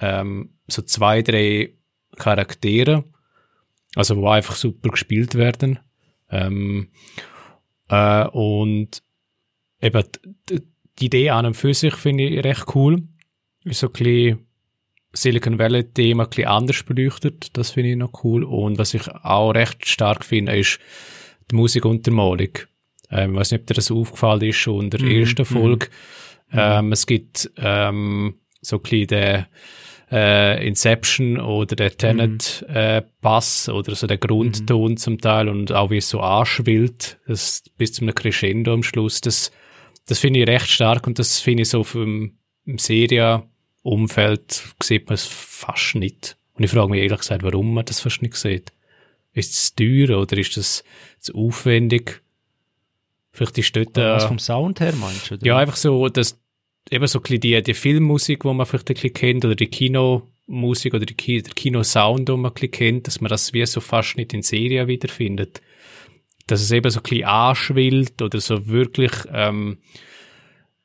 [0.00, 1.70] ähm, so zwei, drei
[2.16, 3.04] Charaktere,
[3.94, 5.78] also wo einfach super gespielt werden.
[6.30, 6.88] Ähm,
[7.88, 9.02] äh, und
[9.80, 10.04] eben
[10.98, 13.02] die Idee an und für sich finde ich recht cool.
[13.64, 14.46] Ist so ein bisschen
[15.12, 17.56] Silicon Valley Thema ein bisschen anders beleuchtet.
[17.56, 18.44] Das finde ich noch cool.
[18.44, 20.78] Und was ich auch recht stark finde, ist
[21.50, 22.58] die Musikuntermalung.
[23.10, 25.88] Ähm, ich weiß nicht, ob dir das aufgefallen ist schon in der ersten Folge.
[26.52, 29.46] Ähm, es gibt ähm, so ein bisschen den
[30.10, 35.90] äh, Inception oder der Tenet äh, Bass oder so der Grundton zum Teil und auch
[35.90, 39.20] wie es so anschwillt, das bis zum Crescendo am Schluss.
[39.20, 39.50] Das,
[40.06, 42.32] das finde ich recht stark und das finde ich so vom
[42.68, 46.36] im Serie-Umfeld sieht man es fast nicht.
[46.54, 48.72] Und ich frage mich ehrlich gesagt, warum man das fast nicht sieht.
[49.32, 50.84] Ist es teuer oder ist das
[51.18, 52.22] zu aufwendig?
[53.32, 55.34] Vielleicht ist dort, was äh, vom Sound her meinst du?
[55.34, 55.46] oder?
[55.46, 56.38] ja, einfach so, dass
[56.90, 59.66] eben so ein bisschen die, die Filmmusik, die man vielleicht ein bisschen kennt, oder die
[59.66, 63.64] Kinomusik oder die Ki der Kinosound, den man ein bisschen kennt, dass man das wie
[63.66, 65.60] so fast nicht in Serien wiederfindet.
[66.46, 69.78] Dass es eben so ein bisschen anschwillt oder so wirklich, ähm,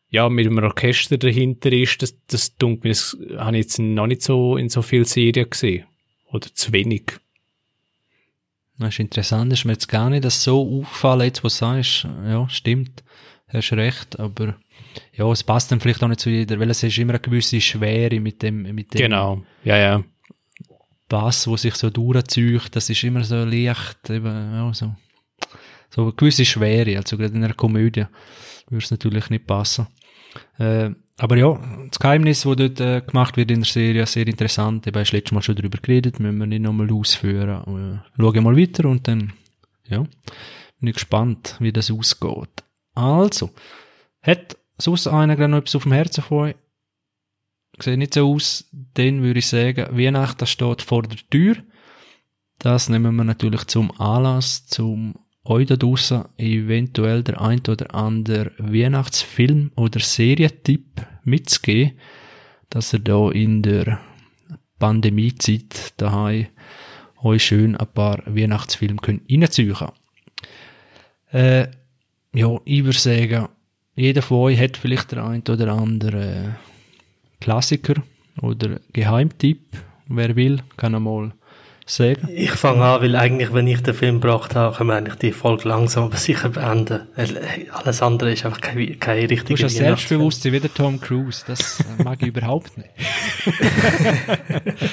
[0.09, 4.07] ja, mit einem Orchester dahinter ist, das, das dunkelt mir, das habe ich jetzt noch
[4.07, 5.85] nicht so in so vielen Serien gesehen.
[6.31, 7.13] Oder zu wenig.
[8.79, 12.03] Das ist interessant, ist mir jetzt gar nicht das so aufgefallen, jetzt wo du sagst,
[12.25, 13.03] ja, stimmt,
[13.47, 14.55] hast recht, aber
[15.13, 17.59] ja, es passt dann vielleicht auch nicht zu jeder, weil es ist immer eine gewisse
[17.61, 19.41] Schwere mit dem, mit dem Genau.
[19.63, 20.03] Ja, ja.
[21.09, 24.95] Bass, wo sich so durchzieht, das ist immer so leicht, eben, ja, so,
[25.89, 28.05] so eine gewisse Schwere, also gerade in einer Komödie
[28.69, 29.87] würde es natürlich nicht passen.
[30.57, 34.87] Äh, aber ja, das Geheimnis, das dort äh, gemacht wird in der Serie, sehr interessant.
[34.87, 38.01] Eben, hast letztes Mal schon darüber geredet, müssen wir nicht nochmal ausführen.
[38.01, 39.33] Äh, schaue mal weiter und dann,
[39.87, 42.63] ja, bin ich gespannt, wie das ausgeht.
[42.95, 43.51] Also,
[44.21, 46.53] hat sonst einer gerade noch etwas auf dem Herzen von?
[47.79, 51.57] Sieht nicht so aus, dann würde ich sagen, Weihnachten steht vor der Tür.
[52.59, 58.51] Das nehmen wir natürlich zum Anlass, zum euch da draussen eventuell der ein oder andere
[58.57, 61.99] Weihnachtsfilm oder Serientipp mitzugeben,
[62.69, 63.99] dass ihr da in der
[64.79, 66.47] Pandemiezeit daheim
[67.21, 69.75] euch schön ein paar Weihnachtsfilme könnt reinziehen.
[71.31, 71.67] Äh,
[72.33, 73.49] ja, ich würde sagen,
[73.95, 76.55] jeder von euch hat vielleicht der ein oder andere
[77.39, 77.95] Klassiker
[78.41, 79.61] oder Geheimtipp.
[80.07, 81.31] Wer will, kann einmal
[81.85, 82.27] sagen?
[82.33, 85.31] Ich fange an, weil eigentlich, wenn ich den Film gebracht habe, können wir eigentlich die
[85.31, 87.01] Folge langsam aber sicher beenden.
[87.15, 90.99] Äh, alles andere ist einfach keine, keine Du richtige hast ja Selbstbewusstsein wie der Tom
[90.99, 91.43] Cruise.
[91.45, 92.89] Das äh, mag ich überhaupt nicht.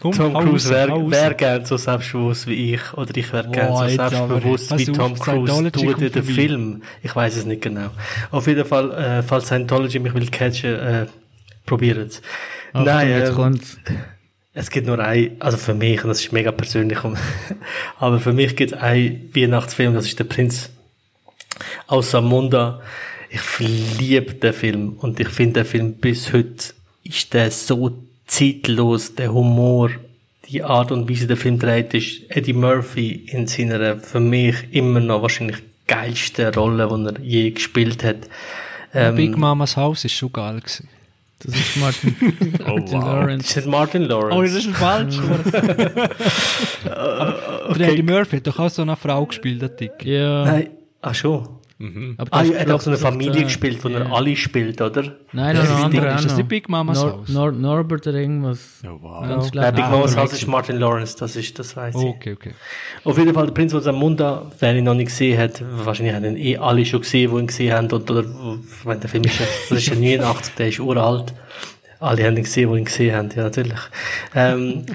[0.00, 2.92] Tom hau Cruise wäre wär gern so selbstbewusst wie ich.
[2.94, 3.88] Oder ich wäre gern so aber.
[3.88, 6.22] selbstbewusst wie auf, Tom Cruise Scientology tut in den.
[6.24, 6.82] Film.
[7.02, 7.90] Ich weiß es nicht genau.
[8.30, 11.06] Auf jeden Fall, äh, falls Scientology mich will catchen, äh,
[11.66, 12.22] probiert es.
[12.72, 13.78] Nein, jetzt kommt's.
[14.54, 16.98] Es gibt nur ein, also für mich, und das ist mega persönlich,
[17.98, 20.70] aber für mich gibt es einen Weihnachtsfilm, das ist der Prinz
[21.86, 22.82] aus Samunda.
[23.30, 29.14] Ich liebe den Film und ich finde den Film bis heute ist der so zeitlos,
[29.14, 29.90] der Humor,
[30.48, 35.00] die Art und Weise der Film dreht, ist Eddie Murphy in seiner für mich immer
[35.00, 38.28] noch wahrscheinlich geilsten Rolle, die er je gespielt hat.
[38.94, 40.88] Ähm, Big Mamas Haus ist schon geil gewesen.
[41.40, 42.16] Das ist Martin,
[42.66, 43.48] Martin Lawrence.
[43.48, 44.58] ist nicht Martin Lawrence?
[44.58, 45.18] ist ein falsch.
[46.86, 50.04] Aber der Eddie Murphy hat doch auch so eine Frau gespielt, der Dick.
[50.04, 50.68] Ja, Nein,
[51.02, 51.48] ach schon.
[52.16, 54.00] Aber Ah, ja, er hat auch so eine floppt Familie gespielt, wo ja.
[54.00, 55.16] er alle spielt, oder?
[55.32, 57.28] Nein, Das ist auch Ist das die Big Mamas Nor Haus?
[57.28, 58.82] Nor Norbert oder irgendwas.
[58.84, 59.28] Oh, wow.
[59.28, 59.74] Ganz Nein.
[59.74, 62.00] Big Ah, Mamas Haus ist Martin Lawrence, das ist, das weiß ich.
[62.02, 62.52] Okay, okay.
[63.04, 66.24] Auf jeden Fall, der Prinz von Zamunda, wer ihn noch nicht gesehen hat, wahrscheinlich haben
[66.24, 69.24] ihn eh alle schon gesehen, die ihn gesehen haben, und, oder, ich meine, der Film
[69.24, 71.34] ist das ist ja 89, der ist uralt.
[72.00, 73.78] Alle haben ihn gesehen, die ihn gesehen haben, ja, natürlich.
[74.34, 74.86] Ähm,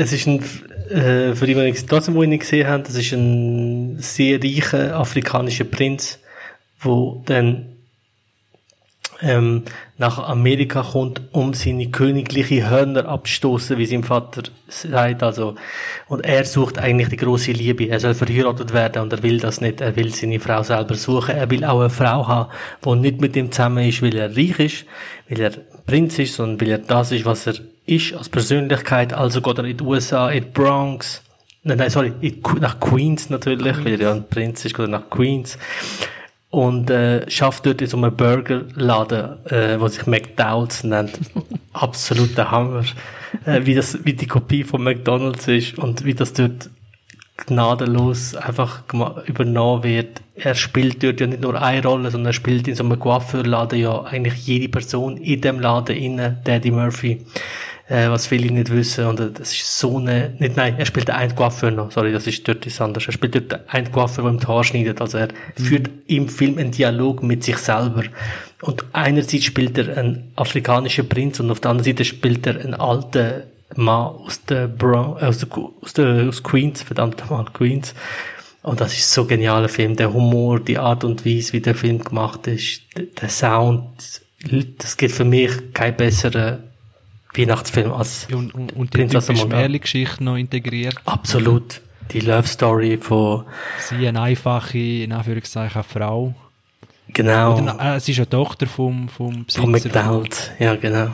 [0.00, 0.40] es ist ein,
[0.90, 5.64] äh, für die, die ihn trotzdem, nicht gesehen haben, das ist ein sehr reicher afrikanischer
[5.64, 6.18] Prinz,
[6.80, 7.74] wo dann
[9.22, 9.62] ähm,
[9.96, 15.22] nach Amerika kommt, um seine königliche Hörner abzustoßen, wie sein Vater sagt.
[15.22, 15.54] Also,
[16.08, 17.88] und er sucht eigentlich die große Liebe.
[17.88, 19.80] Er soll verheiratet werden und er will das nicht.
[19.80, 21.36] Er will seine Frau selber suchen.
[21.36, 22.50] Er will auch eine Frau haben,
[22.84, 24.86] die nicht mit ihm zusammen ist, weil er reich ist,
[25.28, 25.52] weil er
[25.86, 27.54] Prinz ist, sondern weil er das ist, was er
[27.86, 29.12] ist als Persönlichkeit.
[29.12, 31.22] Also geht er in die USA, in die Bronx.
[31.62, 32.12] Nein, nein, sorry,
[32.60, 35.58] nach Queens natürlich, weil er ja ein Prinz ist, geht er nach Queens
[36.54, 41.18] und äh, schafft dort in so einem Burgerladen, äh, wo sich McDowell's nennt.
[41.72, 42.84] Absoluter Hammer.
[43.44, 46.70] Äh, wie das, wie die Kopie von McDonald's ist und wie das dort
[47.36, 48.84] gnadenlos einfach
[49.26, 50.22] übernommen wird.
[50.36, 53.80] Er spielt dort ja nicht nur eine Rolle, sondern er spielt in so einem Coiffeurladen
[53.80, 57.26] ja eigentlich jede Person in dem Laden inne, Daddy Murphy.
[57.86, 61.10] Äh, was viele nicht wissen, und äh, das ist so eine, nicht, nein, er spielt
[61.10, 63.06] einen Coiffeur noch, sorry, das ist dort ist anders.
[63.06, 66.56] Er spielt dort einen Coiffeur, der ihm die Haare schneidet, also er führt im Film
[66.56, 68.04] einen Dialog mit sich selber.
[68.62, 72.72] Und einerseits spielt er einen afrikanischen Prinz und auf der anderen Seite spielt er einen
[72.72, 73.42] alten
[73.76, 75.48] Mann aus der Bron aus der,
[75.82, 77.94] aus der, aus Queens, verdammt mal, Queens.
[78.62, 79.94] Und das ist so ein genialer Film.
[79.96, 84.22] Der Humor, die Art und Weise, wie der Film gemacht ist, der, der Sound,
[84.78, 86.73] das gibt für mich keinen besseren
[87.36, 89.48] Weihnachtsfilm als Und, und, und die Prinzessin typische.
[89.48, 90.96] Märchengeschichte noch integriert.
[91.04, 91.80] Absolut.
[92.12, 93.44] Die Love Story von,
[93.78, 96.34] Sie eine einfache, in Anführungszeichen, Frau.
[97.08, 100.50] genau, Oder, äh, sie ist eine Tochter vom, vom Besitzer von McDonald's.
[100.58, 101.08] Ja, genau.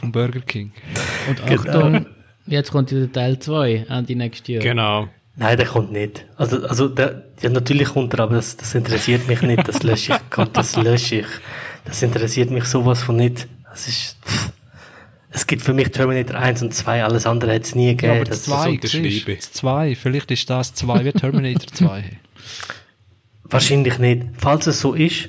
[0.00, 0.72] vom Burger King.
[1.28, 2.06] Und Achtung,
[2.46, 4.62] jetzt kommt wieder Teil 2, Ende nächstes Jahr.
[4.62, 5.08] Genau.
[5.34, 6.24] Nein, der kommt nicht.
[6.36, 9.68] Also, also, der, ja, natürlich kommt er, aber das, das interessiert mich nicht.
[9.68, 10.30] Das lösche ich.
[10.30, 11.26] Gott, das lösche ich.
[11.84, 13.46] Das interessiert mich sowas von nicht.
[13.70, 14.52] Das ist, pff.
[15.36, 18.16] Es gibt für mich Terminator 1 und 2, alles andere hätte es nie Ja, gegeben.
[18.16, 19.32] aber das, das 2, unterschreibe siehst du?
[19.32, 19.36] ich.
[19.38, 22.04] Das 2, vielleicht ist das 2 wie Terminator 2.
[23.44, 24.22] wahrscheinlich nicht.
[24.38, 25.28] Falls es so ist,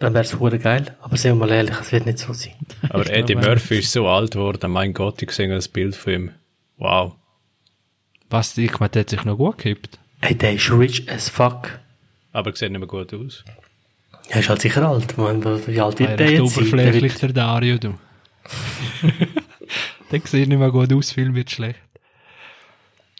[0.00, 0.96] dann wäre es hure geil.
[1.00, 2.52] Aber sind wir mal ehrlich, es wird nicht so sein.
[2.90, 6.30] Aber Eddie Murphy ist so alt geworden, mein Gott, ich sehe das Bild von ihm.
[6.78, 7.14] Wow.
[8.30, 9.98] Was, ich meine, der hat sich noch gut gehabt.
[10.20, 11.78] Ey, der ist rich as fuck.
[12.32, 13.44] Aber er sieht nicht mehr gut aus.
[14.30, 15.16] Er ist halt sicher alt.
[15.16, 17.94] Meine, wie alt wird Er der ist jetzt oberflächlich, wird, der Dario, du.
[20.10, 21.78] der sieht nicht mehr gut aus, Film wird schlecht.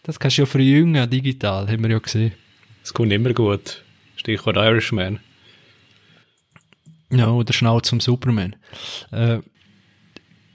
[0.03, 2.33] Das kannst du ja verjüngen, digital, haben wir ja gesehen.
[2.83, 3.83] Es kommt immer gut.
[4.15, 5.19] Stichwort Irishman.
[7.09, 8.55] Ja, oder Schnau zum Superman.
[9.11, 9.39] Äh,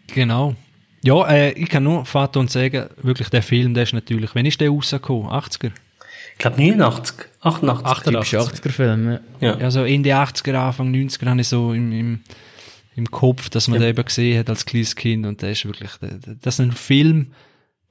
[0.08, 0.54] genau.
[1.02, 4.46] Ja, äh, ich kann nur Vater und sagen, wirklich, der Film, der ist natürlich, wenn
[4.46, 5.30] ist der rausgekommen?
[5.30, 5.72] 80er?
[6.32, 8.02] ich glaube 89, 88.
[8.02, 9.20] Typisch 80er-Film, ja.
[9.40, 9.54] Ja.
[9.58, 12.20] Also Ende 80er, Anfang 90er habe ich so im, im,
[12.96, 15.90] im Kopf, dass man den eben gesehen hat als kleines Kind und der ist wirklich,
[16.40, 17.32] das ist ein Film,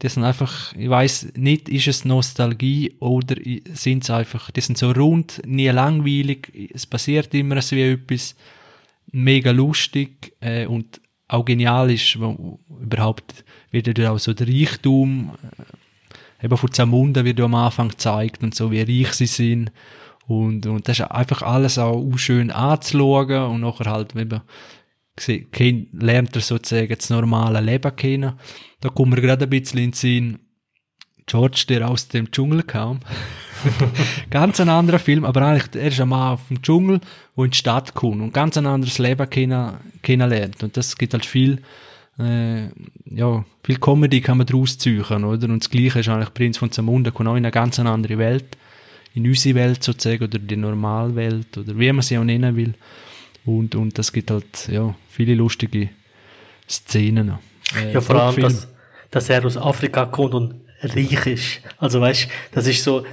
[0.02, 3.36] die sind einfach, ich weiß nicht, ist es Nostalgie oder
[3.74, 8.36] sind es einfach, die sind so rund, nie langweilig, es passiert immer so wie etwas,
[9.12, 15.32] mega lustig äh, und auch genial ist, wo überhaupt wird ja auch so der Reichtum
[16.40, 19.72] äh, eben von Zamunda wird ja am Anfang gezeigt und so, wie reich sie sind
[20.28, 24.42] und, und das ist einfach alles auch schön anzuschauen und nachher halt eben
[25.28, 28.34] kennt- lernt er sozusagen das normale Leben kennen.
[28.82, 30.40] Da kommen wir gerade ein bisschen in den Sinn,
[31.26, 33.00] George, der aus dem Dschungel kam.
[34.30, 37.02] ganz ein anderer Film, aber eigentlich, er ist Mann auf dem Dschungel,
[37.36, 40.64] wo in die Stadt kommt und ganz ein anderes Leben kennen, kennenlernt.
[40.64, 41.62] Und das gibt halt viel,
[42.18, 42.68] äh,
[43.06, 45.50] ja, viel Comedy kann man daraus ziehen, oder?
[45.50, 48.58] Und das Gleiche ist eigentlich Prinz von Zamunda, kommt auch in eine ganz andere Welt,
[49.14, 52.74] in unsere Welt sozusagen, oder die Normalwelt, oder wie man sie auch nennen will.
[53.46, 55.90] Und, und das gibt halt, ja, viele lustige
[56.70, 57.34] Szenen.
[57.76, 58.68] Äh, Ja, vor allem, dass,
[59.12, 61.62] dass er aus Afrika kommt und reich ist.
[61.78, 63.06] Also weißt, das ist so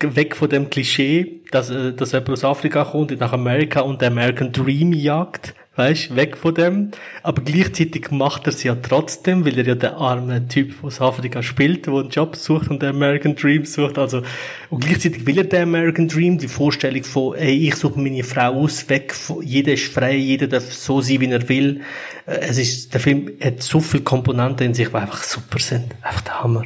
[0.00, 4.12] weg von dem Klischee, dass, äh, dass jemand aus Afrika kommt nach Amerika und den
[4.12, 5.54] American Dream jagt.
[5.78, 6.90] Weißt, weg von dem.
[7.22, 11.42] Aber gleichzeitig macht er es ja trotzdem, weil er ja der arme Typ aus Afrika
[11.42, 13.98] spielt, der einen Job sucht und den American Dream sucht.
[13.98, 14.22] Also,
[14.70, 18.54] und gleichzeitig will er den American Dream, die Vorstellung von, ey, ich suche meine Frau
[18.54, 21.82] aus, weg von, jeder ist frei, jeder darf so sein, wie er will.
[22.24, 25.94] Äh, Es ist, der Film hat so viele Komponenten in sich, die einfach super sind.
[26.00, 26.64] Einfach der Hammer.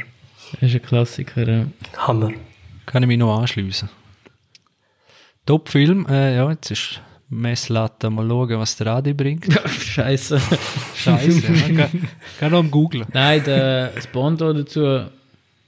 [0.52, 1.48] Das ist ein Klassiker.
[1.48, 1.66] Ja.
[1.96, 2.32] Hammer.
[2.86, 3.88] Kann ich mich noch anschliessen.
[5.46, 9.46] Top-Film, äh, ja, jetzt ist Messlatte, mal schauen, was der Adi bringt.
[9.68, 10.40] Scheiße.
[10.96, 13.06] Scheiße, ja, kann, kann noch am googlen.
[13.12, 15.06] Nein, der, das Bondo dazu,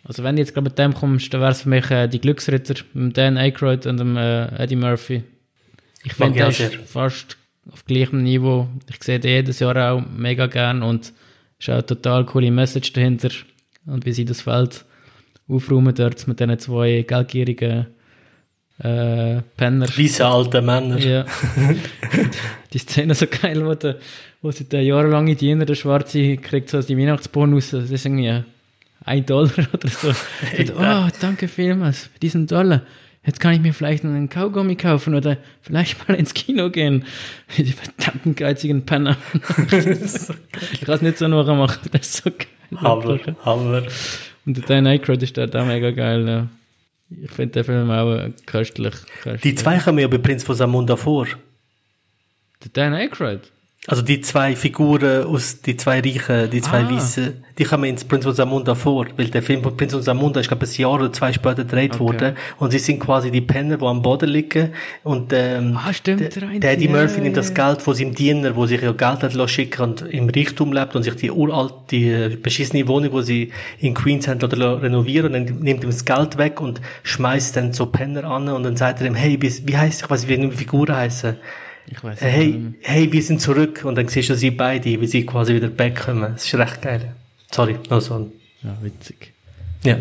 [0.04, 2.20] also wenn du jetzt gerade mit dem kommst, dann wäre es für mich äh, die
[2.20, 5.22] Glücksritter mit Dan Aykroyd und dem äh, Eddie Murphy.
[6.04, 6.70] Ich finde, ist sehr.
[6.80, 7.36] fast
[7.70, 8.66] auf gleichem Niveau.
[8.90, 11.12] Ich sehe den jedes Jahr auch mega gern und
[11.60, 13.30] ist auch eine total coole Message dahinter
[13.86, 14.84] und wie sie das Feld
[15.48, 17.86] aufräumen dort mit diesen zwei geldgierigen
[18.78, 19.86] äh, Penner.
[19.96, 20.98] Weisse alte Männer.
[20.98, 21.24] Ja.
[22.72, 23.98] die Szene so geil, wo, der,
[24.40, 28.42] wo sie der jahrelange Diener, der Schwarze, kriegt so die Weihnachtsbonus, das ist irgendwie
[29.04, 30.08] ein Dollar oder so.
[30.08, 32.82] Und, oh, danke vielmals für diesen Dollar.
[33.24, 37.04] Jetzt kann ich mir vielleicht einen Kaugummi kaufen oder vielleicht mal ins Kino gehen.
[37.56, 39.16] Die verdammten geizigen Penner.
[40.72, 42.48] ich kann es nicht so nur machen, das ist so geil.
[42.80, 43.82] Hammer, Hammer.
[44.44, 46.26] Und der Dan Aykroyd ist dort auch mega geil.
[46.26, 46.48] Ja.
[47.22, 48.94] Ich finde den Film auch köstlich.
[49.22, 49.40] köstlich.
[49.42, 51.26] Die zwei kommen ja bei Prinz von Samunda vor.
[52.64, 53.40] Der Dan Aykroyd?
[53.88, 56.90] Also die zwei Figuren aus, die zwei Reichen, die zwei Ah.
[56.92, 60.38] Weißen, die kommen ins Prinz von Samunda vor, weil der Film von Prinz von Samunda
[60.38, 62.00] ist, glaube ich, ein Jahr oder zwei später gedreht Okay.
[62.00, 64.70] worden und sie sind quasi die Penner, die am Boden liegen
[65.02, 66.28] und ähm, Ah, stimmt, der,
[66.60, 67.52] der Eddie Murphy nimmt das.
[67.54, 71.02] Geld von seinem Diener, wo sich ja Geld hat schicken und im Reichtum lebt und
[71.02, 75.48] sich die uralte, die äh, beschissene Wohnung, wo sie in Queens haben, oder renovieren und
[75.48, 79.00] dann nimmt ihm das Geld weg und schmeißt dann so Penner an und dann sagt
[79.00, 81.34] er ihm, hey, wie, wie heisst ich, was wie die Figuren heißen?
[81.86, 83.84] Ich weiß Äh, Hey, hey, wir sind zurück.
[83.84, 86.32] Und dann siehst du sie beide, wie sie quasi wieder wegkommen.
[86.34, 87.14] Das ist recht geil.
[87.50, 89.32] Sorry, noch so ein, Ja, witzig.
[89.84, 89.98] ja.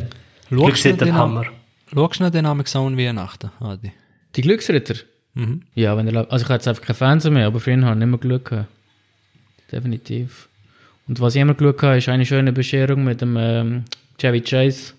[0.49, 1.45] Glücksritter den Hammer.
[1.93, 3.91] Schaust du noch den Namen an Weihnachten, Adi?
[4.35, 4.95] Die Glücksritter?
[5.33, 5.63] Mhm.
[5.75, 8.03] Ja, wenn er, also ich habe jetzt einfach keinen Fernseher mehr, aber früher habe ich
[8.03, 8.67] immer Glück gehabt.
[9.71, 10.47] Definitiv.
[11.07, 13.83] Und was ich immer Glück habe, ist eine schöne Bescherung mit dem ähm,
[14.17, 14.93] Chevy Chase.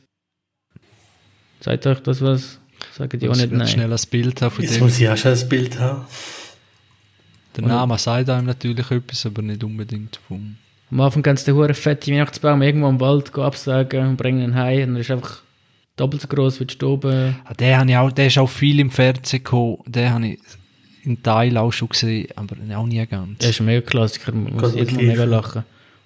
[1.60, 2.58] Sagt euch das was?
[2.96, 3.68] Sagen die auch Ich nicht nein.
[3.68, 4.82] schnell ein Bild haben von Jetzt dem.
[4.84, 6.04] muss ich auch schon ein Bild haben.
[7.56, 10.56] Der Name sagt einem natürlich etwas, aber nicht unbedingt vom...
[10.90, 14.54] Am Anfang kannst du den huren fetten Weihnachtsbaum irgendwo im Wald absagen und bringen ihn
[14.54, 15.42] heim und er ist einfach
[15.96, 17.34] doppelt so groß wie die Stube.
[17.44, 19.78] Ah, Den, habe ich auch, der ist auch viel im Fernsehen gekommen.
[19.86, 20.38] Den habe ich
[21.04, 23.38] in Teil auch schon gesehen, aber auch nie ganz.
[23.38, 25.58] Der ist ein mega Klassiker, man muss Kann jedes Mal man mega lachen.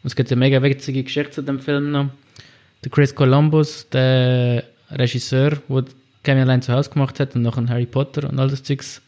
[0.03, 2.11] Und es gibt eine mega witzige Geschichte zu dem Film noch.
[2.85, 5.85] Der Chris Columbus, der Regisseur, der
[6.23, 9.03] Kevin allein zu Hause gemacht hat und noch ein Harry Potter und all das Zeugs,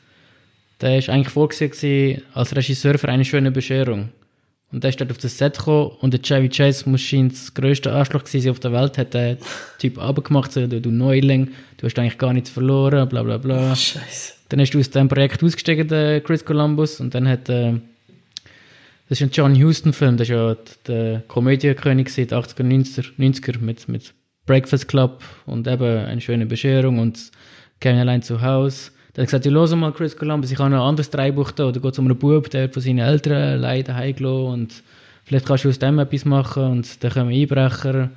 [0.81, 4.11] der ist eigentlich vorgesehen als Regisseur für eine schöne Bescherung.
[4.70, 7.55] Und der ist dort auf das Set gekommen und der Chevy Chase muss scheint das
[7.55, 9.39] grösste Arschloch gewesen sein auf der Welt, hat der
[9.79, 11.49] Typ abgemacht, so, du, du Neuling,
[11.79, 13.74] du hast eigentlich gar nichts verloren, bla bla bla.
[13.74, 14.35] Scheiße.
[14.51, 17.74] Dann ist aus dem Projekt ausgestiegen, der Chris Columbus, und dann hat, äh,
[19.09, 20.55] das ist ein John Huston-Film, das ist ja
[20.87, 24.12] der Komödienkönig seit 80er, 90er, 90er mit, mit
[24.45, 27.31] Breakfast Club und eben eine schöne Bescherung und
[27.81, 28.91] Kevin allein zu Hause.
[29.19, 31.73] Dann hat er gesagt, ja, los mal Chris Columbus, ich habe ein anderes Drehbuch da,
[31.73, 34.83] da geht es um einen Bub, der von seinen Eltern leider heimgelassen und
[35.25, 38.11] vielleicht kannst du aus dem etwas machen und dann kommen Einbrecher.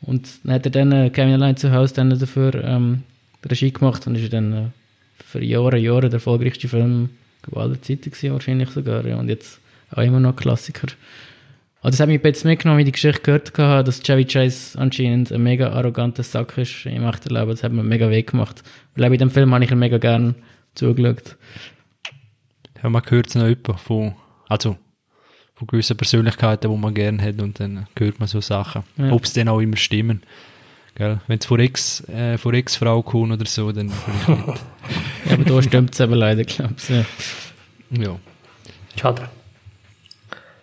[0.00, 3.02] Und dann hat er dann äh, Kevin allein zu Hause dann dafür ähm,
[3.44, 4.62] Regie gemacht und ist dann äh,
[5.22, 7.10] für Jahre, Jahre der erfolgreichste Film
[7.54, 9.06] aller Zeiten gewesen, wahrscheinlich sogar.
[9.06, 9.18] Ja.
[9.18, 9.60] Und jetzt
[9.90, 10.88] auch immer noch Klassiker.
[11.82, 14.78] Aber das hat mich jetzt mitgenommen, wie ich die Geschichte gehört habe, dass Chevy Chase
[14.78, 17.50] anscheinend ein mega arroganter Sack ist im echten Leben.
[17.50, 18.62] Das hat mir mega weh gemacht.
[18.94, 20.36] Weil bei dem Film habe ich ihn mega gern
[20.76, 21.36] zugeschaut.
[22.80, 24.14] Ja, man hört es noch jemand von,
[24.48, 24.76] also,
[25.56, 28.84] von gewissen Persönlichkeiten, die man gerne hat und dann hört man so Sachen.
[28.96, 29.10] Ja.
[29.10, 30.22] Ob es dann auch immer stimmen.
[30.94, 31.20] Gell?
[31.26, 34.60] Wenn es von Ex, äh, von Ex-Frau kommt oder so, dann vielleicht nicht.
[35.24, 36.88] Ja, aber da stimmt es eben leider, glaube ich.
[36.88, 37.04] Ja.
[37.90, 38.18] Ja.
[39.00, 39.28] Schade.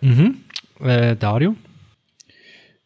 [0.02, 0.36] Mhm.
[0.82, 1.54] Äh, Dario?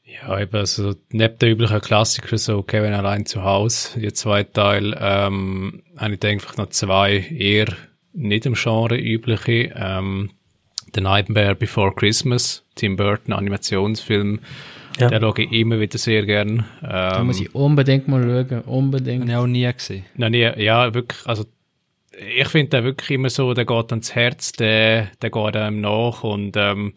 [0.05, 4.97] Ja, eben, also neben den üblichen Klassikern, so Kevin allein zu Hause, die zwei Teile,
[5.01, 7.67] ähm, habe ich einfach noch zwei eher
[8.13, 9.73] nicht im Genre übliche.
[9.77, 10.31] Ähm,
[10.95, 14.39] The Nightmare Before Christmas, Tim Burton Animationsfilm,
[15.01, 15.09] Ja.
[15.09, 16.65] den schaue ich immer wieder sehr gern.
[16.81, 18.61] Da Ähm, muss ich unbedingt mal schauen.
[18.63, 19.23] Unbedingt.
[19.23, 20.05] Habe ich auch nie gesehen.
[20.17, 21.45] noch nie, ja, wirklich, also
[22.39, 26.23] ich finde der wirklich immer so, der geht ans Herz, der, der geht einem nach
[26.23, 26.93] und ähm,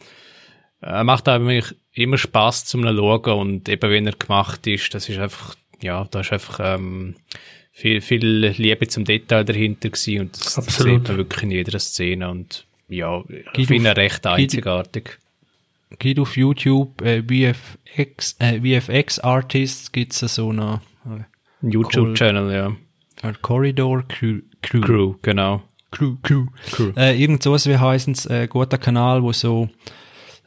[0.82, 5.18] er macht eigentlich immer Spaß zum Schauen und eben wenn er gemacht ist, das ist
[5.18, 7.16] einfach, ja, da ist einfach ähm,
[7.72, 11.00] viel, viel Liebe zum Detail dahinter gewesen und das, das Absolut.
[11.02, 15.18] sieht man wirklich in jeder Szene und ja, ich Geht finde ihn recht geht- einzigartig.
[16.00, 21.26] Geht auf YouTube, äh, VFX, äh, VFX Artists gibt's so eine, Ein
[21.62, 22.76] YouTube-Channel, ja.
[23.30, 24.42] äh, Corridor Crew.
[24.62, 24.82] Crew.
[24.82, 25.64] Crew, genau.
[25.92, 26.48] Crew, Crew.
[26.72, 26.92] Crew.
[26.98, 29.70] Äh, irgend sowas wie heissen's, äh, guter Kanal, wo so,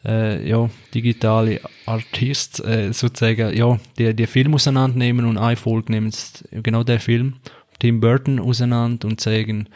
[0.05, 6.13] äh, ja, digitale Artists, äh, sozusagen, ja, die, die Film auseinandernehmen und eine Folge nehmen
[6.51, 7.35] genau der Film,
[7.79, 9.69] Tim Burton auseinander und zeigen,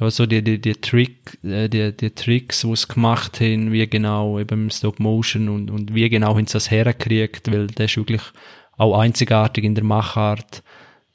[0.00, 4.38] ja, so die, die, die Trick, äh, die, die Tricks, sie gemacht haben, wie genau,
[4.38, 8.22] eben Stop Motion und, und wie genau haben sie das hergekriegt, weil der ist wirklich
[8.76, 10.62] auch einzigartig in der Machart,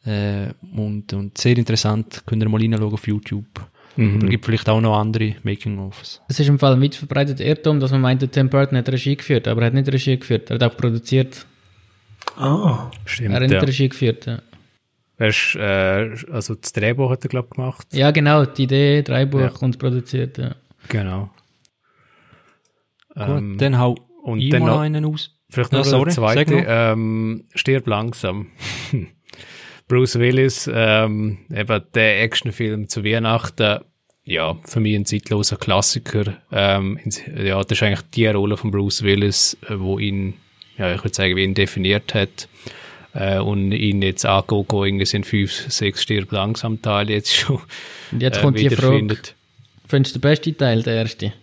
[0.06, 3.68] äh, und, und sehr interessant, könnt ihr mal reinschauen auf YouTube.
[4.00, 6.22] Aber es gibt vielleicht auch noch andere Making-ofs.
[6.28, 8.88] Es ist im Fall ein weit verbreiteter Irrtum, dass man meint, der Tim Burton hat
[8.90, 10.50] Regie geführt, aber er hat nicht Regie geführt.
[10.50, 11.46] Er hat auch produziert.
[12.38, 13.60] Ah, Stimmt, er hat nicht ja.
[13.60, 14.26] Regie geführt.
[14.26, 14.40] Ja,
[15.18, 17.88] Er ist, äh, also das Drehbuch hat er, glaube ich, gemacht.
[17.94, 19.52] ja genau, die Idee, Dreibuch Ja.
[19.60, 20.38] und produziert.
[20.38, 20.56] Ja.
[20.88, 21.30] Genau.
[23.16, 25.36] Gut, Ähm, dann hau und ich dann mal noch- einen aus.
[25.50, 26.64] Vielleicht Ja, noch sorry, der zweite, noch.
[26.68, 28.48] ähm, stirb langsam.
[29.88, 33.80] Bruce Willis, ähm, eben der Actionfilm zu Weihnachten,
[34.30, 36.38] ja, für mich ein zeitloser Klassiker.
[36.52, 37.00] Ähm,
[37.36, 40.36] ja, das ist eigentlich die Rolle von Bruce Willis, äh, wo ihn,
[40.78, 42.48] ja, ich würde sagen, wie ihn definiert hat.
[43.14, 47.60] Äh, und ihn jetzt angucken, irgendwie sind fünf, sechs stirb langsam Teile jetzt schon.
[48.12, 49.18] Und jetzt äh, kommt die Frage,
[49.88, 51.34] findest du den besten Teil, der erste?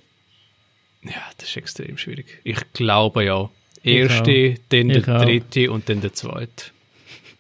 [1.03, 2.27] Ja, das ist extrem schwierig.
[2.45, 3.51] Ich glaube ja.
[3.83, 5.25] Ich Erste, dann Ich der auch.
[5.25, 6.67] dritte und dann der zweite.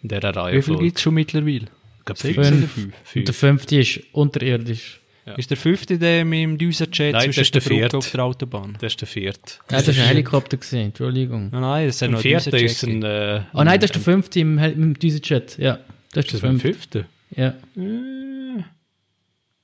[0.02, 0.56] In dieser Reihe.
[0.56, 1.66] Wie viel gibt's schon mittlerweile?
[1.98, 2.72] Ich glaube, Sechs fünf.
[2.72, 2.94] Fünf.
[3.04, 3.16] fünf?
[3.16, 5.00] Und der fünfte ist unterirdisch.
[5.36, 7.96] Ist der fünfte der mit dem Düsenjet Nein, zwischen ist der der Brücke vierte.
[7.98, 8.76] auf der Autobahn?
[8.80, 9.52] Das ist der vierte.
[9.70, 11.48] Ja, das war ein Helikopter, gewesen, Entschuldigung.
[11.50, 12.70] Nein, nein, das ist ja Ein noch ein vierter Düsenjet.
[12.70, 13.02] ist ein.
[13.02, 15.58] Äh, Oh nein, das ist der fünfte im, Hel- mit dem Düsenjet.
[15.58, 15.78] Ja,
[16.12, 17.06] das ist ist der das ein fünfte.
[17.34, 17.54] Ja.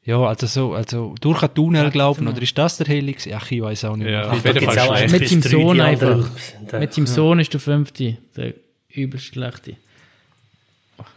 [0.05, 3.13] Ja, also so, also durch einen Tunnel glauben, oder ist das der Heli?
[3.13, 3.33] gewesen?
[3.37, 4.07] Ach, ich weiß auch nicht.
[4.11, 4.33] Ja, mehr.
[4.33, 6.29] auf jeden gibt's auch Mit seinem Sohn einfach.
[6.73, 8.17] äh, Mit seinem Sohn ist der fünfte.
[8.37, 8.55] Der
[8.89, 9.77] übelst schlechte.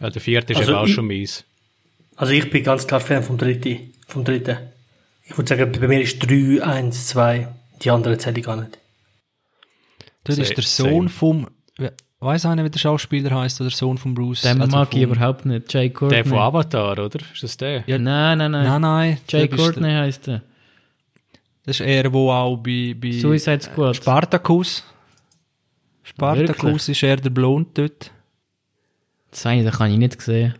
[0.00, 1.44] Ja, der vierte ist Also eben auch schon mies.
[2.14, 3.92] Also ich bin ganz klar Fan vom dritten.
[4.06, 4.56] Vom dritten.
[5.24, 7.48] Ich würde sagen, bei mir ist 3, 1, 2.
[7.82, 8.78] Die anderen zähle ich gar nicht.
[10.24, 13.98] Das ist der Sohn vom, we- weiss einer, wie der Schauspieler heißt, oder der Sohn
[13.98, 14.42] von Bruce?
[14.42, 15.72] Den also mag ich vom- überhaupt nicht.
[15.72, 16.16] Jay Courtney.
[16.16, 17.18] Der von Avatar, oder?
[17.32, 17.84] Ist das der?
[17.86, 18.64] Ja, Nein, nein, nein.
[18.64, 19.18] Nein, nein.
[19.28, 20.42] Jay Courtney der- heisst er.
[21.64, 23.96] Das ist er, wo auch bei, bei Suicide Squad.
[23.96, 24.84] Spartacus.
[26.04, 28.12] Spartacus ist er der Blond dort.
[29.32, 30.54] Das eine, das kann ich nicht sehen.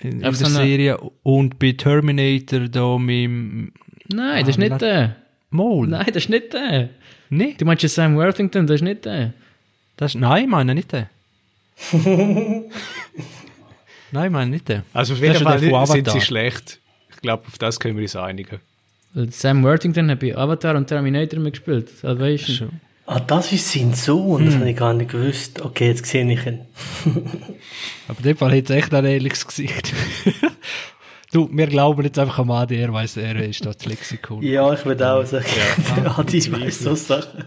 [0.00, 0.98] In, in der so eine- Serie.
[1.22, 3.72] Und bei Terminator da mit dem
[4.08, 5.16] Nein, das ist nicht der.
[5.50, 5.88] Mol.
[5.88, 6.90] Nein, das ist nicht der.
[7.30, 7.60] Nicht?
[7.60, 9.32] Du meinst ja Sam Worthington, das ist nicht der.
[9.96, 11.06] Das ist, nein, ich meine nicht den.
[14.12, 14.82] nein, ich meine nicht den.
[14.92, 16.78] Also auf Das jeden ist Fall der von sind sie schlecht.
[17.10, 18.60] Ich glaube, auf das können wir uns einigen.
[19.30, 21.88] Sam Worthington hat bei Avatar und Terminator mitgespielt.
[21.88, 22.56] Salvation.
[22.56, 22.80] Schon.
[23.06, 24.40] Ah, das ist sein Sohn.
[24.40, 24.46] Hm.
[24.46, 25.62] Das habe ich gar nicht gewusst.
[25.62, 26.60] Okay, jetzt sehe ich ihn.
[28.08, 29.92] Aber in dem Fall hat es echt ein ehrliches Gesicht.
[31.32, 34.42] du, wir glauben jetzt einfach am Adi, er weiss, er ist das Lexikon.
[34.42, 35.46] Ja, ich würde auch sagen,
[36.04, 37.44] ja, die weiß so Sachen.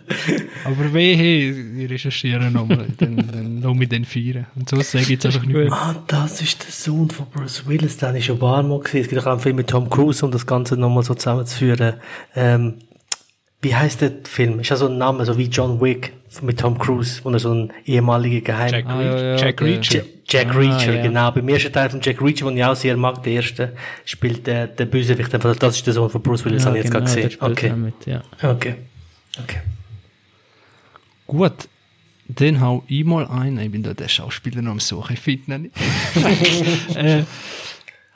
[0.64, 4.46] Aber wehe, wir recherchieren nochmal, dann, dann noch mit den Vieren.
[4.56, 5.74] Und so sage ich jetzt einfach nicht mehr.
[5.74, 9.02] Ah, das ist der Sohn von Bruce Willis, den ich schon ein paar Mal gesehen.
[9.02, 11.96] Es gibt auch einen Film mit Tom Cruise, um das Ganze nochmal so zusammenzuführen.
[12.34, 12.76] Ähm,
[13.62, 14.60] wie heißt der Film?
[14.62, 17.54] Ist ja so ein Name, so wie John Wick mit Tom Cruise, wo er so
[17.54, 18.72] ein ehemaliger Geheim...
[18.72, 19.94] Jack, Ah, ja, ja, Jack der- Reacher.
[19.96, 21.02] Jack, Jack Ah, Reacher, ja.
[21.02, 21.32] genau.
[21.32, 24.68] Beim ersten Teil von Jack Reacher, den ich auch sehr mag, der erste, spielt der,
[24.68, 25.34] der Bösewicht.
[25.34, 25.56] einfach.
[25.56, 27.42] Das ist der Sohn von Bruce Willis, Ja, habe ich jetzt genau, gerade gesehen.
[27.42, 27.74] Okay.
[27.74, 28.22] mit, ja.
[28.44, 28.76] okay.
[29.44, 29.60] Okay.
[31.28, 31.68] Gut,
[32.28, 33.58] dann hau ich mal ein.
[33.60, 35.76] Ich bin da der Schauspieler noch am Suchen, ich finde ihn nicht.
[36.96, 37.24] äh,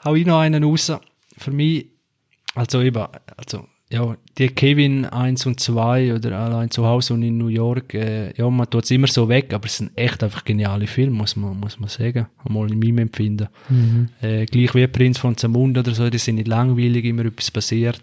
[0.04, 0.92] hau ich noch einen raus.
[1.36, 1.86] Für mich,
[2.54, 3.04] also eben,
[3.36, 7.94] also, ja, die Kevin 1 und 2 oder allein zu Hause und in New York,
[7.94, 11.16] äh, ja, man tut es immer so weg, aber es sind echt einfach geniale Filme,
[11.16, 12.26] muss man, muss man sagen.
[12.44, 13.48] Einmal in meinem Empfinden.
[14.20, 18.02] Äh, gleich wie Prinz von Zamunda oder so, die sind nicht langweilig, immer etwas passiert,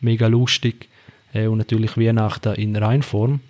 [0.00, 0.88] mega lustig.
[1.32, 3.40] Äh, und natürlich Weihnachten in Reinform.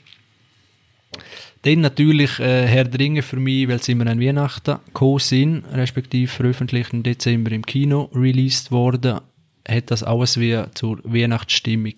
[1.63, 5.65] Dann natürlich äh, Herr der Ringe für mich, weil sie immer an Weihnachten gekommen sind,
[5.73, 9.21] respektive veröffentlicht im Dezember im Kino released worden,
[9.69, 11.95] hat das alles wie zur Weihnachtsstimmung.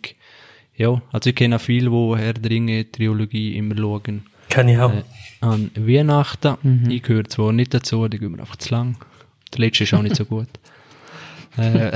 [0.77, 4.23] Ja, also ich kenne auch viele, die Herr der Ringe Trilogie immer schauen.
[4.49, 4.93] Kann ich auch.
[4.93, 5.03] Äh,
[5.41, 6.91] an Weihnachten.
[6.91, 8.97] Ich gehöre zwar nicht dazu, die gehen mir einfach zu lang.
[9.53, 10.49] Der letzte ist auch nicht so gut.
[11.57, 11.91] äh,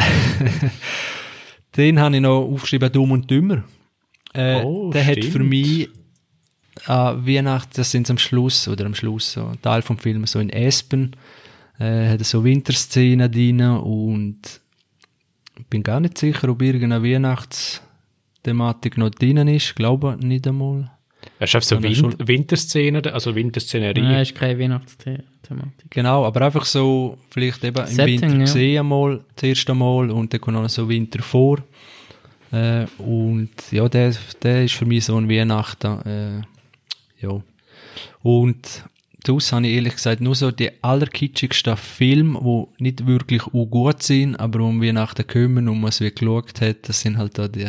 [1.77, 3.65] den habe ich noch aufgeschrieben, Dumm und Dümmer.
[4.33, 5.33] Äh, Oh, der hat stimmt.
[5.33, 5.89] für mich
[6.87, 10.41] an Weihnachten, das sind am Schluss, oder am Schluss, so ein Teil vom Film, so
[10.41, 11.15] in Espen,
[11.79, 14.61] äh, hat er so Winterszenen drin und
[15.71, 20.91] bin gar nicht sicher, ob irgendeine Weihnachtsthematik noch drin ist, glaube nicht einmal.
[21.39, 24.03] Er schafft so Sondern Win schon- Winterszenen, also Winterszenerie.
[24.03, 25.91] Nein, ist keine Weihnachtsthematik.
[25.91, 28.41] Genau, aber einfach so, vielleicht eben im Setting, Winter ja.
[28.41, 31.59] gesehen einmal, das erste Mal, und dann kommt noch so Winter vor.
[32.53, 36.01] Äh, und ja, der, der ist für mich so ein Weihnachten.
[36.07, 36.43] Äh,
[37.25, 37.43] ja.
[38.23, 38.85] Und
[39.25, 44.37] daraus habe ich ehrlich gesagt nur so die allerkitschigsten Filme, die nicht wirklich gut sind,
[44.37, 47.69] aber um Weihnachten kommen und man es wie geschaut hat, das sind halt da die,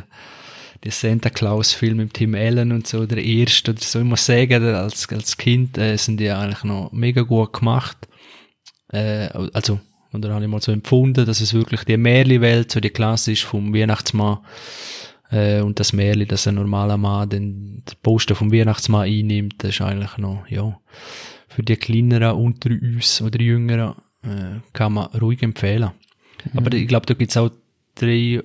[0.83, 3.99] die Santa Claus-Filme mit Tim Allen und so, der erste oder so.
[3.99, 7.97] Ich muss sagen, als, als Kind äh, sind die eigentlich noch mega gut gemacht.
[8.89, 9.79] Äh, also,
[10.13, 13.73] oder habe ich mal so empfunden, dass es wirklich die Märli-Welt, so die klassisch vom
[13.73, 14.39] Weihnachtsmann,
[15.31, 19.81] äh, und das Märli, dass ein normaler Mann den Posten vom Weihnachtsmann einnimmt, das ist
[19.81, 20.77] eigentlich noch, ja,
[21.55, 23.93] für die Kleineren unter uns oder Jüngeren,
[24.23, 25.91] äh, kann man ruhig empfehlen.
[26.55, 27.49] Aber ich glaube, da gibt's auch
[27.95, 28.41] drei,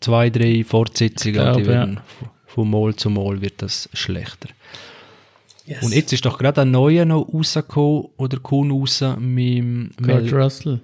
[0.00, 4.48] zwei, drei Fortsetzungen, Ich glaube, die werden, v- von Mal zu Mal wird das schlechter.
[5.66, 5.82] Yes.
[5.82, 10.32] Und jetzt ist doch gerade ein neuer noch rausgekommen, oder kommt raus mit dem Kurt
[10.32, 10.80] Russell.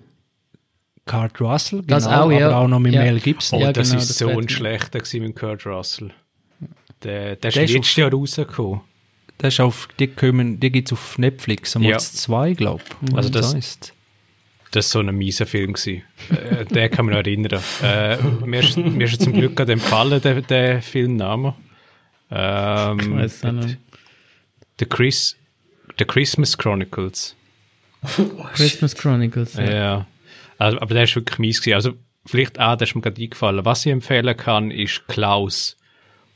[1.06, 2.48] Kurt Russell, genau, Das auch, ja.
[2.48, 3.02] aber auch noch mit Ja.
[3.02, 3.58] Mel Gibson.
[3.58, 6.10] Oh, Ja, das genau, ist das so ein schlechter gewesen mit Kurt Russell.
[7.02, 8.80] Der, der ist Der ist letztes Jahr rausgekommen.
[9.38, 11.98] Das ist auf, die kommen, die gibt's auf Netflix, einmal Ja.
[11.98, 12.80] zwei, glaub.
[13.14, 13.92] Also das- heisst.
[14.70, 15.74] Das war so ein mieser Film.
[15.74, 16.02] Gewesen.
[16.30, 17.60] Äh, den kann mich noch erinnern.
[17.80, 21.54] Äh, mir, ist, mir ist zum Glück gerade empfallen, der, der Filmname.
[22.30, 23.78] Ähm, Weiss auch nicht.
[24.80, 25.36] The, Chris,
[25.96, 27.36] The Christmas Chronicles.
[28.54, 29.54] Christmas Chronicles.
[29.54, 29.70] Ja.
[29.72, 30.06] Ja.
[30.58, 31.74] Also, aber der ist wirklich mies gewesen.
[31.76, 31.92] Also,
[32.26, 33.64] vielleicht auch, der ist mir gerade eingefallen.
[33.64, 35.76] Was ich empfehlen kann, ist Klaus.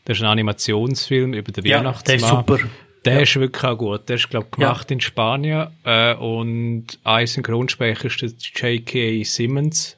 [0.05, 2.05] Das ist ein Animationsfilm über den Ja, Weihnachtsmann.
[2.07, 2.59] der ist super.
[3.05, 4.09] Der ist wirklich auch gut.
[4.09, 5.69] Der ist, glaube ich, gemacht in Spanien.
[5.85, 9.25] Äh, und ein Synchronsprecher ist der J.K.
[9.25, 9.97] Simmons.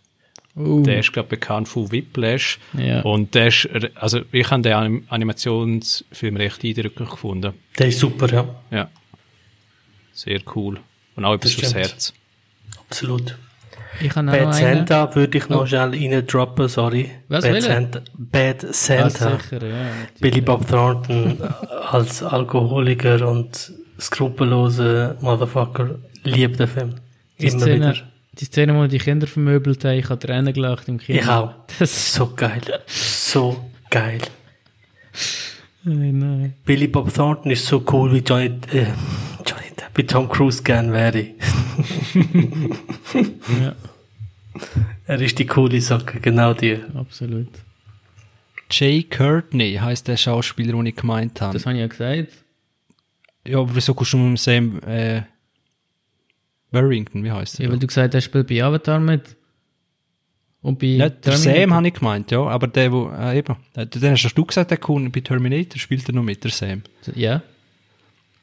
[0.57, 2.59] Uh, Der ist, glaube ich, bekannt von Whiplash.
[2.77, 3.03] Ja.
[3.03, 7.55] Und der ist, also ich habe den Anim Animationsfilm recht eindrücklich gefunden.
[7.79, 8.55] Der ist super, ja.
[8.71, 8.91] Ja.
[10.13, 10.81] Sehr cool.
[11.17, 11.75] Und auch etwas fürs.
[11.75, 12.15] Herz.
[12.89, 13.37] Absolut.
[14.01, 14.55] Ich habe Bad.
[14.55, 17.11] Santa würde ich noch schnell reindroppen, sorry.
[17.29, 17.63] Was, Bad?
[17.63, 18.01] Santa.
[18.17, 19.39] Bad Ah, Santa.
[19.39, 19.87] sicher, ja.
[20.21, 21.39] Billy Bob Thornton
[21.91, 26.95] als Alkoholiker und skrupellose Motherfucker liebt den Film.
[27.41, 27.95] Die Immer Szene, wieder.
[28.33, 31.19] die Szene, wo die Kinder vermöbelt haben, ich habe Tränen gelacht im Kino.
[31.19, 31.55] Ich auch.
[31.79, 32.61] Das So geil.
[32.87, 34.19] So geil.
[35.85, 36.55] nein, nein.
[36.65, 38.87] Billy Bob Thornton ist so cool wie Johnny, äh,
[39.95, 41.27] wie Tom Cruise gern wäre.
[43.63, 43.75] Ja,
[45.07, 46.79] Er ist die coole Socke, genau die.
[46.95, 47.49] absolut.
[48.71, 51.53] Jay Courtney heißt der Schauspieler, den ich gemeint habe.
[51.55, 52.29] Das habe ich ja gesagt.
[53.47, 55.23] Ja, aber wieso kommst du mit dem Sam äh,
[56.71, 57.67] Barrington, wie heißt der?
[57.67, 59.37] Ja, weil du gesagt hast, er spielt bei Avatar mit.
[60.63, 61.61] Und bei Ja, der Terminator.
[61.61, 64.71] Sam habe ich gemeint, ja, aber der, wo, äh, eben, äh, den hast du gesagt,
[64.71, 66.83] der kommt bei Terminator, spielt er noch mit, der Sam.
[67.15, 67.43] Ja,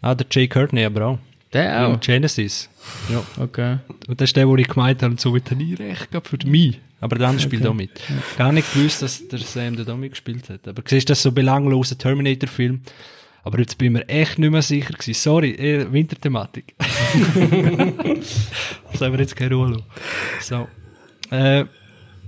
[0.01, 1.19] Ah, der Jay Courtney aber auch.
[1.53, 1.91] Der auch.
[1.91, 2.69] Ja, Genesis.
[3.09, 3.23] Ja.
[3.41, 3.77] Okay.
[4.07, 6.27] Und das ist der, den ich gemeint habe, und so wird er nie recht gehabt
[6.27, 6.79] für mich.
[6.99, 7.91] Aber der andere spielt auch mit.
[8.37, 10.67] Gar nicht gewusst, dass der Sam da auch mitgespielt hat.
[10.67, 12.81] Aber siehst du, das ist so belangloser Terminator-Film.
[13.43, 15.13] Aber jetzt bin ich mir echt nicht mehr sicher gewesen.
[15.13, 16.73] Sorry, eh, Winterthematik.
[16.79, 16.89] das
[19.01, 19.83] haben wir jetzt keine Ruhe.
[20.41, 20.67] So.
[21.31, 21.65] Äh,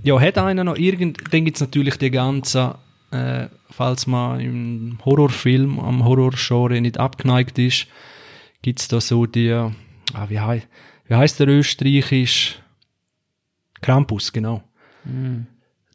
[0.02, 2.72] ja, hat einer noch irgend, dann gibt's natürlich die ganzen,
[3.10, 7.86] äh, falls man im Horrorfilm, am Horrorgenre nicht abgeneigt ist,
[8.62, 9.72] gibt's da so die, ah,
[10.28, 10.62] wie, hei,
[11.06, 12.60] wie heißt der österreichisch?
[13.80, 14.62] Krampus, genau.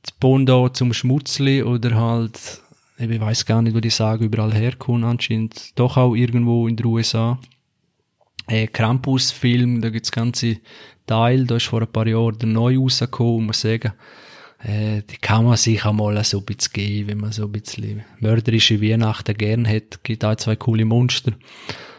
[0.01, 2.61] Das Bondo zum Schmutzli oder halt,
[2.97, 6.86] ich weiß gar nicht, wo die sagen, überall herkommen, anscheinend doch auch irgendwo in den
[6.86, 7.39] USA.
[8.47, 10.57] Äh, Krampus-Film, da gibt's ganze
[11.07, 13.93] Teil, da ist vor ein paar Jahren der neu rausgekommen, und muss sagen,
[14.63, 17.51] äh, die kann man sich auch mal so ein bisschen geben, wenn man so ein
[17.51, 21.34] bisschen mörderische Weihnachten gern hat, gibt auch zwei coole Monster.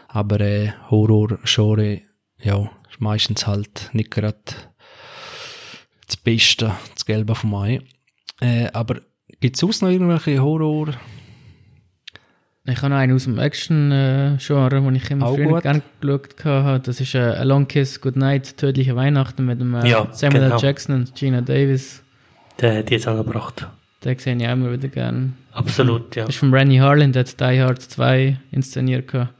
[0.07, 2.01] Aber äh, Horror-Genre,
[2.41, 4.37] ja, ist meistens halt nicht gerade
[6.07, 7.81] das Beste, das Gelbe vom Ei.
[8.39, 9.01] Äh, aber
[9.41, 10.93] gibt's sonst noch irgendwelche Horror,
[12.65, 15.63] Ich habe noch einen aus dem Action-Genre, den ich immer Auch früher gut.
[15.63, 16.79] gerne geschaut habe.
[16.79, 20.43] Das ist äh, A Long Kiss, Good Night, Tödliche Weihnachten mit dem äh, Ja, Samuel
[20.43, 20.49] L.
[20.49, 20.61] genau.
[20.61, 22.03] Jackson und Gina Davis.
[22.61, 23.67] Der hat jetzt angebracht.
[24.03, 25.33] Den sehe ich auch immer wieder gerne.
[25.51, 26.25] Absolut, ja.
[26.25, 29.07] Das ist von Rennie Harlan, der hat Die Hard 2 inszeniert.
[29.11, 29.33] gehabt.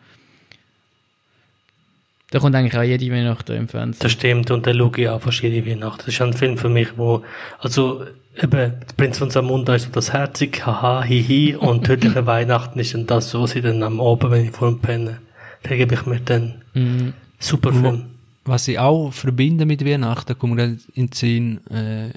[2.34, 4.02] Der kommt eigentlich auch jede Weihnachten im Fernsehen.
[4.02, 6.02] Das stimmt, und den schaue ich auch fast jede Weihnacht.
[6.02, 7.24] Das ist ein Film für mich, wo,
[7.60, 8.04] also,
[8.36, 12.94] eben, der Prinz von Samunda ist so das Herzig, haha, hihi, und tödliche Weihnachten ist
[12.94, 15.20] dann das, was ich dann am Abend, wenn ich vor dem Penne,
[15.64, 17.14] da gebe ich mir dann Mhm.
[17.40, 18.04] super Film.
[18.46, 22.10] Was ich auch verbinde mit Weihnachten, kommt gerade in den Sinn, äh,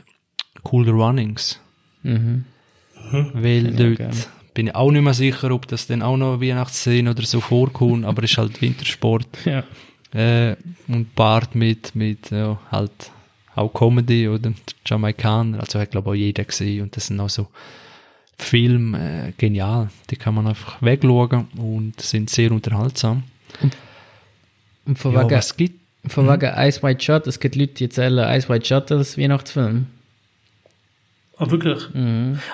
[0.63, 1.61] Cooler Runnings.
[2.03, 2.45] Mhm.
[3.13, 4.15] Weil ich dort gerne.
[4.55, 8.05] bin ich auch nicht mehr sicher, ob das dann auch noch Weihnachtsszenen oder so vorkommt,
[8.05, 9.27] aber es ist halt Wintersport.
[9.45, 9.63] Ja.
[10.13, 10.57] Äh,
[10.89, 12.91] und Bart mit, mit ja, halt
[13.55, 14.53] auch Comedy oder?
[14.87, 16.83] Jamaikaner, also hat glaube auch jeder gesehen.
[16.83, 17.49] Und das sind auch so
[18.39, 23.23] Filme, äh, genial, die kann man einfach wegschauen und sind sehr unterhaltsam.
[24.87, 27.85] Und von Ja, wegen, was gibt von wegen Ice White Shot, es gibt Leute, die
[27.85, 29.87] erzählen Ice White Shot als Weihnachtsfilm.
[31.43, 31.83] Ah, wirklich?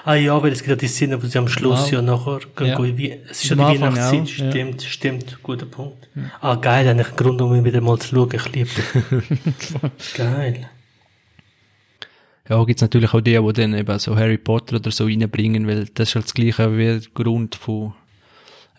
[0.05, 1.97] Ah ja, weil es gibt ja die Szene, wo sie am Schluss Ja.
[1.99, 2.77] ja, nachher gehen, Ja.
[2.81, 4.51] gehen, wie, es ist ja die Weihnachtszeit, auch, ja.
[4.51, 6.09] stimmt, stimmt, guter Punkt.
[6.41, 8.71] Ah, geil, eigentlich ein Grund, um ihn wieder mal zu schauen, ich liebe
[9.11, 10.15] das.
[10.17, 10.69] geil.
[12.49, 15.87] Ja, gibt's natürlich auch die, die dann eben so Harry Potter oder so reinbringen, weil
[15.87, 17.93] das ist halt das gleiche wie der Grund von,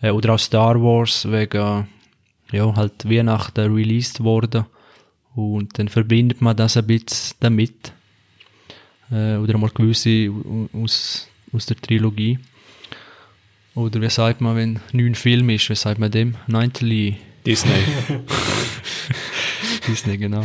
[0.00, 1.86] äh, oder auch Star Wars, wegen,
[2.50, 4.64] ja, halt Weihnachten released worden.
[5.34, 7.92] Und dann verbindet man das ein bisschen damit.
[9.10, 12.38] Äh, oder mal gewisse au- aus, aus der Trilogie.
[13.74, 16.34] Oder wie sagt man, wenn neun Film ist, wie sagt man dem?
[16.46, 17.70] Ninthly Disney.
[19.86, 20.42] Disney, genau.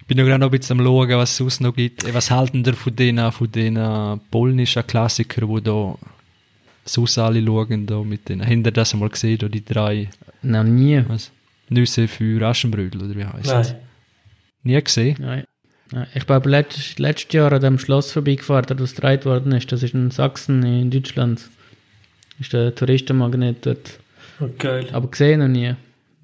[0.00, 2.04] Ich bin noch gerade noch ein bisschen am schauen, was es sonst noch gibt.
[2.04, 5.96] Äh, Was halten ihr von den, von den polnischen Klassikern, die da
[6.84, 10.08] sonst alle schauen, da mit den, habt ihr das einmal gesehen, da die drei,
[10.42, 11.02] Noch nie.
[11.08, 11.30] was?
[11.68, 13.70] Nüsse für Aschenbrödel, oder wie das?
[13.72, 13.80] Nein.
[14.64, 15.16] Nie gesehen?
[15.20, 15.44] Nein.
[16.14, 19.72] Ich bin aber letzt, letztes Jahr an dem Schloss vorbeigefahren, dort, was gedreht worden ist.
[19.72, 21.48] Das ist in Sachsen, in Deutschland.
[22.38, 23.98] Ist der Touristenmagnet dort.
[24.40, 24.86] Oh, geil.
[24.92, 25.74] Aber gesehen noch nie.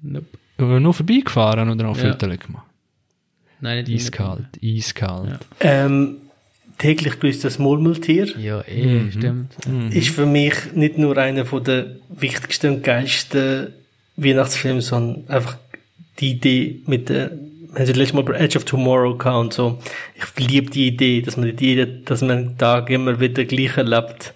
[0.01, 0.25] Nope.
[0.57, 2.11] Äh, Nur vorbeigefahren oder auch Ja.
[2.13, 2.65] Fotos gemacht?
[3.59, 5.29] Nein, nicht Eiskalt, eiskalt.
[5.29, 5.85] Ja.
[5.85, 6.17] Ähm,
[6.77, 8.27] täglich grüßt das Murmeltier.
[8.39, 9.55] Ja, eh, stimmt.
[9.91, 13.73] ist für mich nicht nur einer von der wichtigsten und geilsten
[14.15, 15.57] Weihnachtsfilme, sondern einfach
[16.19, 17.31] die Idee mit der,
[17.75, 19.79] sie letztes Mal bei Edge of Tomorrow gehabt und so.
[20.15, 24.33] Ich liebe die Idee, dass man die Idee, dass man Tag immer wieder gleich erlebt.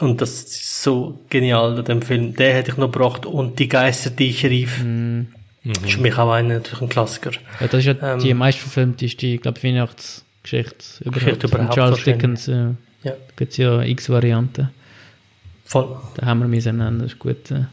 [0.00, 2.34] Und das ist so genial an dem Film.
[2.34, 3.26] Den hätte ich noch gebracht.
[3.26, 4.82] Und die Geister, die ich rief.
[5.64, 7.32] Ist für mich auch einer, natürlich ein Klassiker.
[7.60, 11.14] Ja, das ist ja Ähm, die meistverfilmteste, ich glaube, Weihnachtsgeschichte überhaupt.
[11.14, 12.04] Geschichte überhaupt Charles.
[12.04, 12.46] Dickens.
[12.46, 12.74] Ja.
[13.02, 14.70] Ja, Da gibt es ja x Varianten.
[15.64, 15.96] voll.
[16.16, 17.50] Da haben wir nennen, das ist gut.
[17.50, 17.64] äh.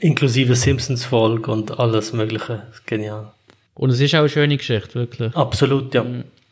[0.00, 2.62] Inklusive Simpsons-Folge und alles Mögliche.
[2.86, 3.32] Genial.
[3.80, 5.34] Und es ist auch eine schöne Geschichte, wirklich.
[5.34, 6.04] Absolut, ja.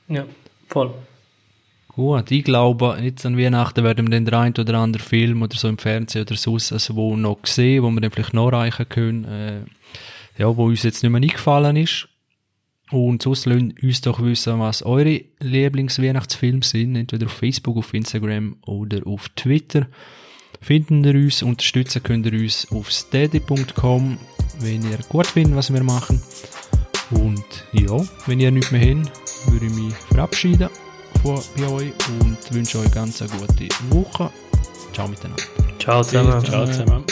[0.08, 0.24] Ja,
[0.66, 0.94] voll.
[1.88, 5.54] Gut, ich glaube, jetzt an Weihnachten werden wir dann den einen oder anderen Film oder
[5.54, 9.24] so im Fernsehen oder sonst also wo noch sehen, wo wir dann vielleicht nachreichen können,
[9.26, 9.60] äh,
[10.38, 12.08] ja, wo uns jetzt nicht mehr eingefallen ist.
[12.92, 18.56] Und sonst lasst uns doch wissen, was eure Lieblingsweihnachtsfilme sind, entweder auf Facebook, auf Instagram
[18.64, 19.86] oder auf Twitter.
[20.62, 24.16] Finden ihr uns, unterstützen könnt ihr uns auf steady.com,
[24.60, 26.22] wenn ihr gut findet, was wir machen.
[27.10, 27.96] Und ja,
[28.26, 30.68] wenn ihr nichts mehr habt, würde ich mich verabschieden
[31.22, 34.30] von bei euch und wünsche euch ganz eine gute Woche.
[34.92, 35.42] Ciao miteinander.
[35.78, 36.44] Ciao zusammen.
[36.44, 37.04] Ciao zusammen.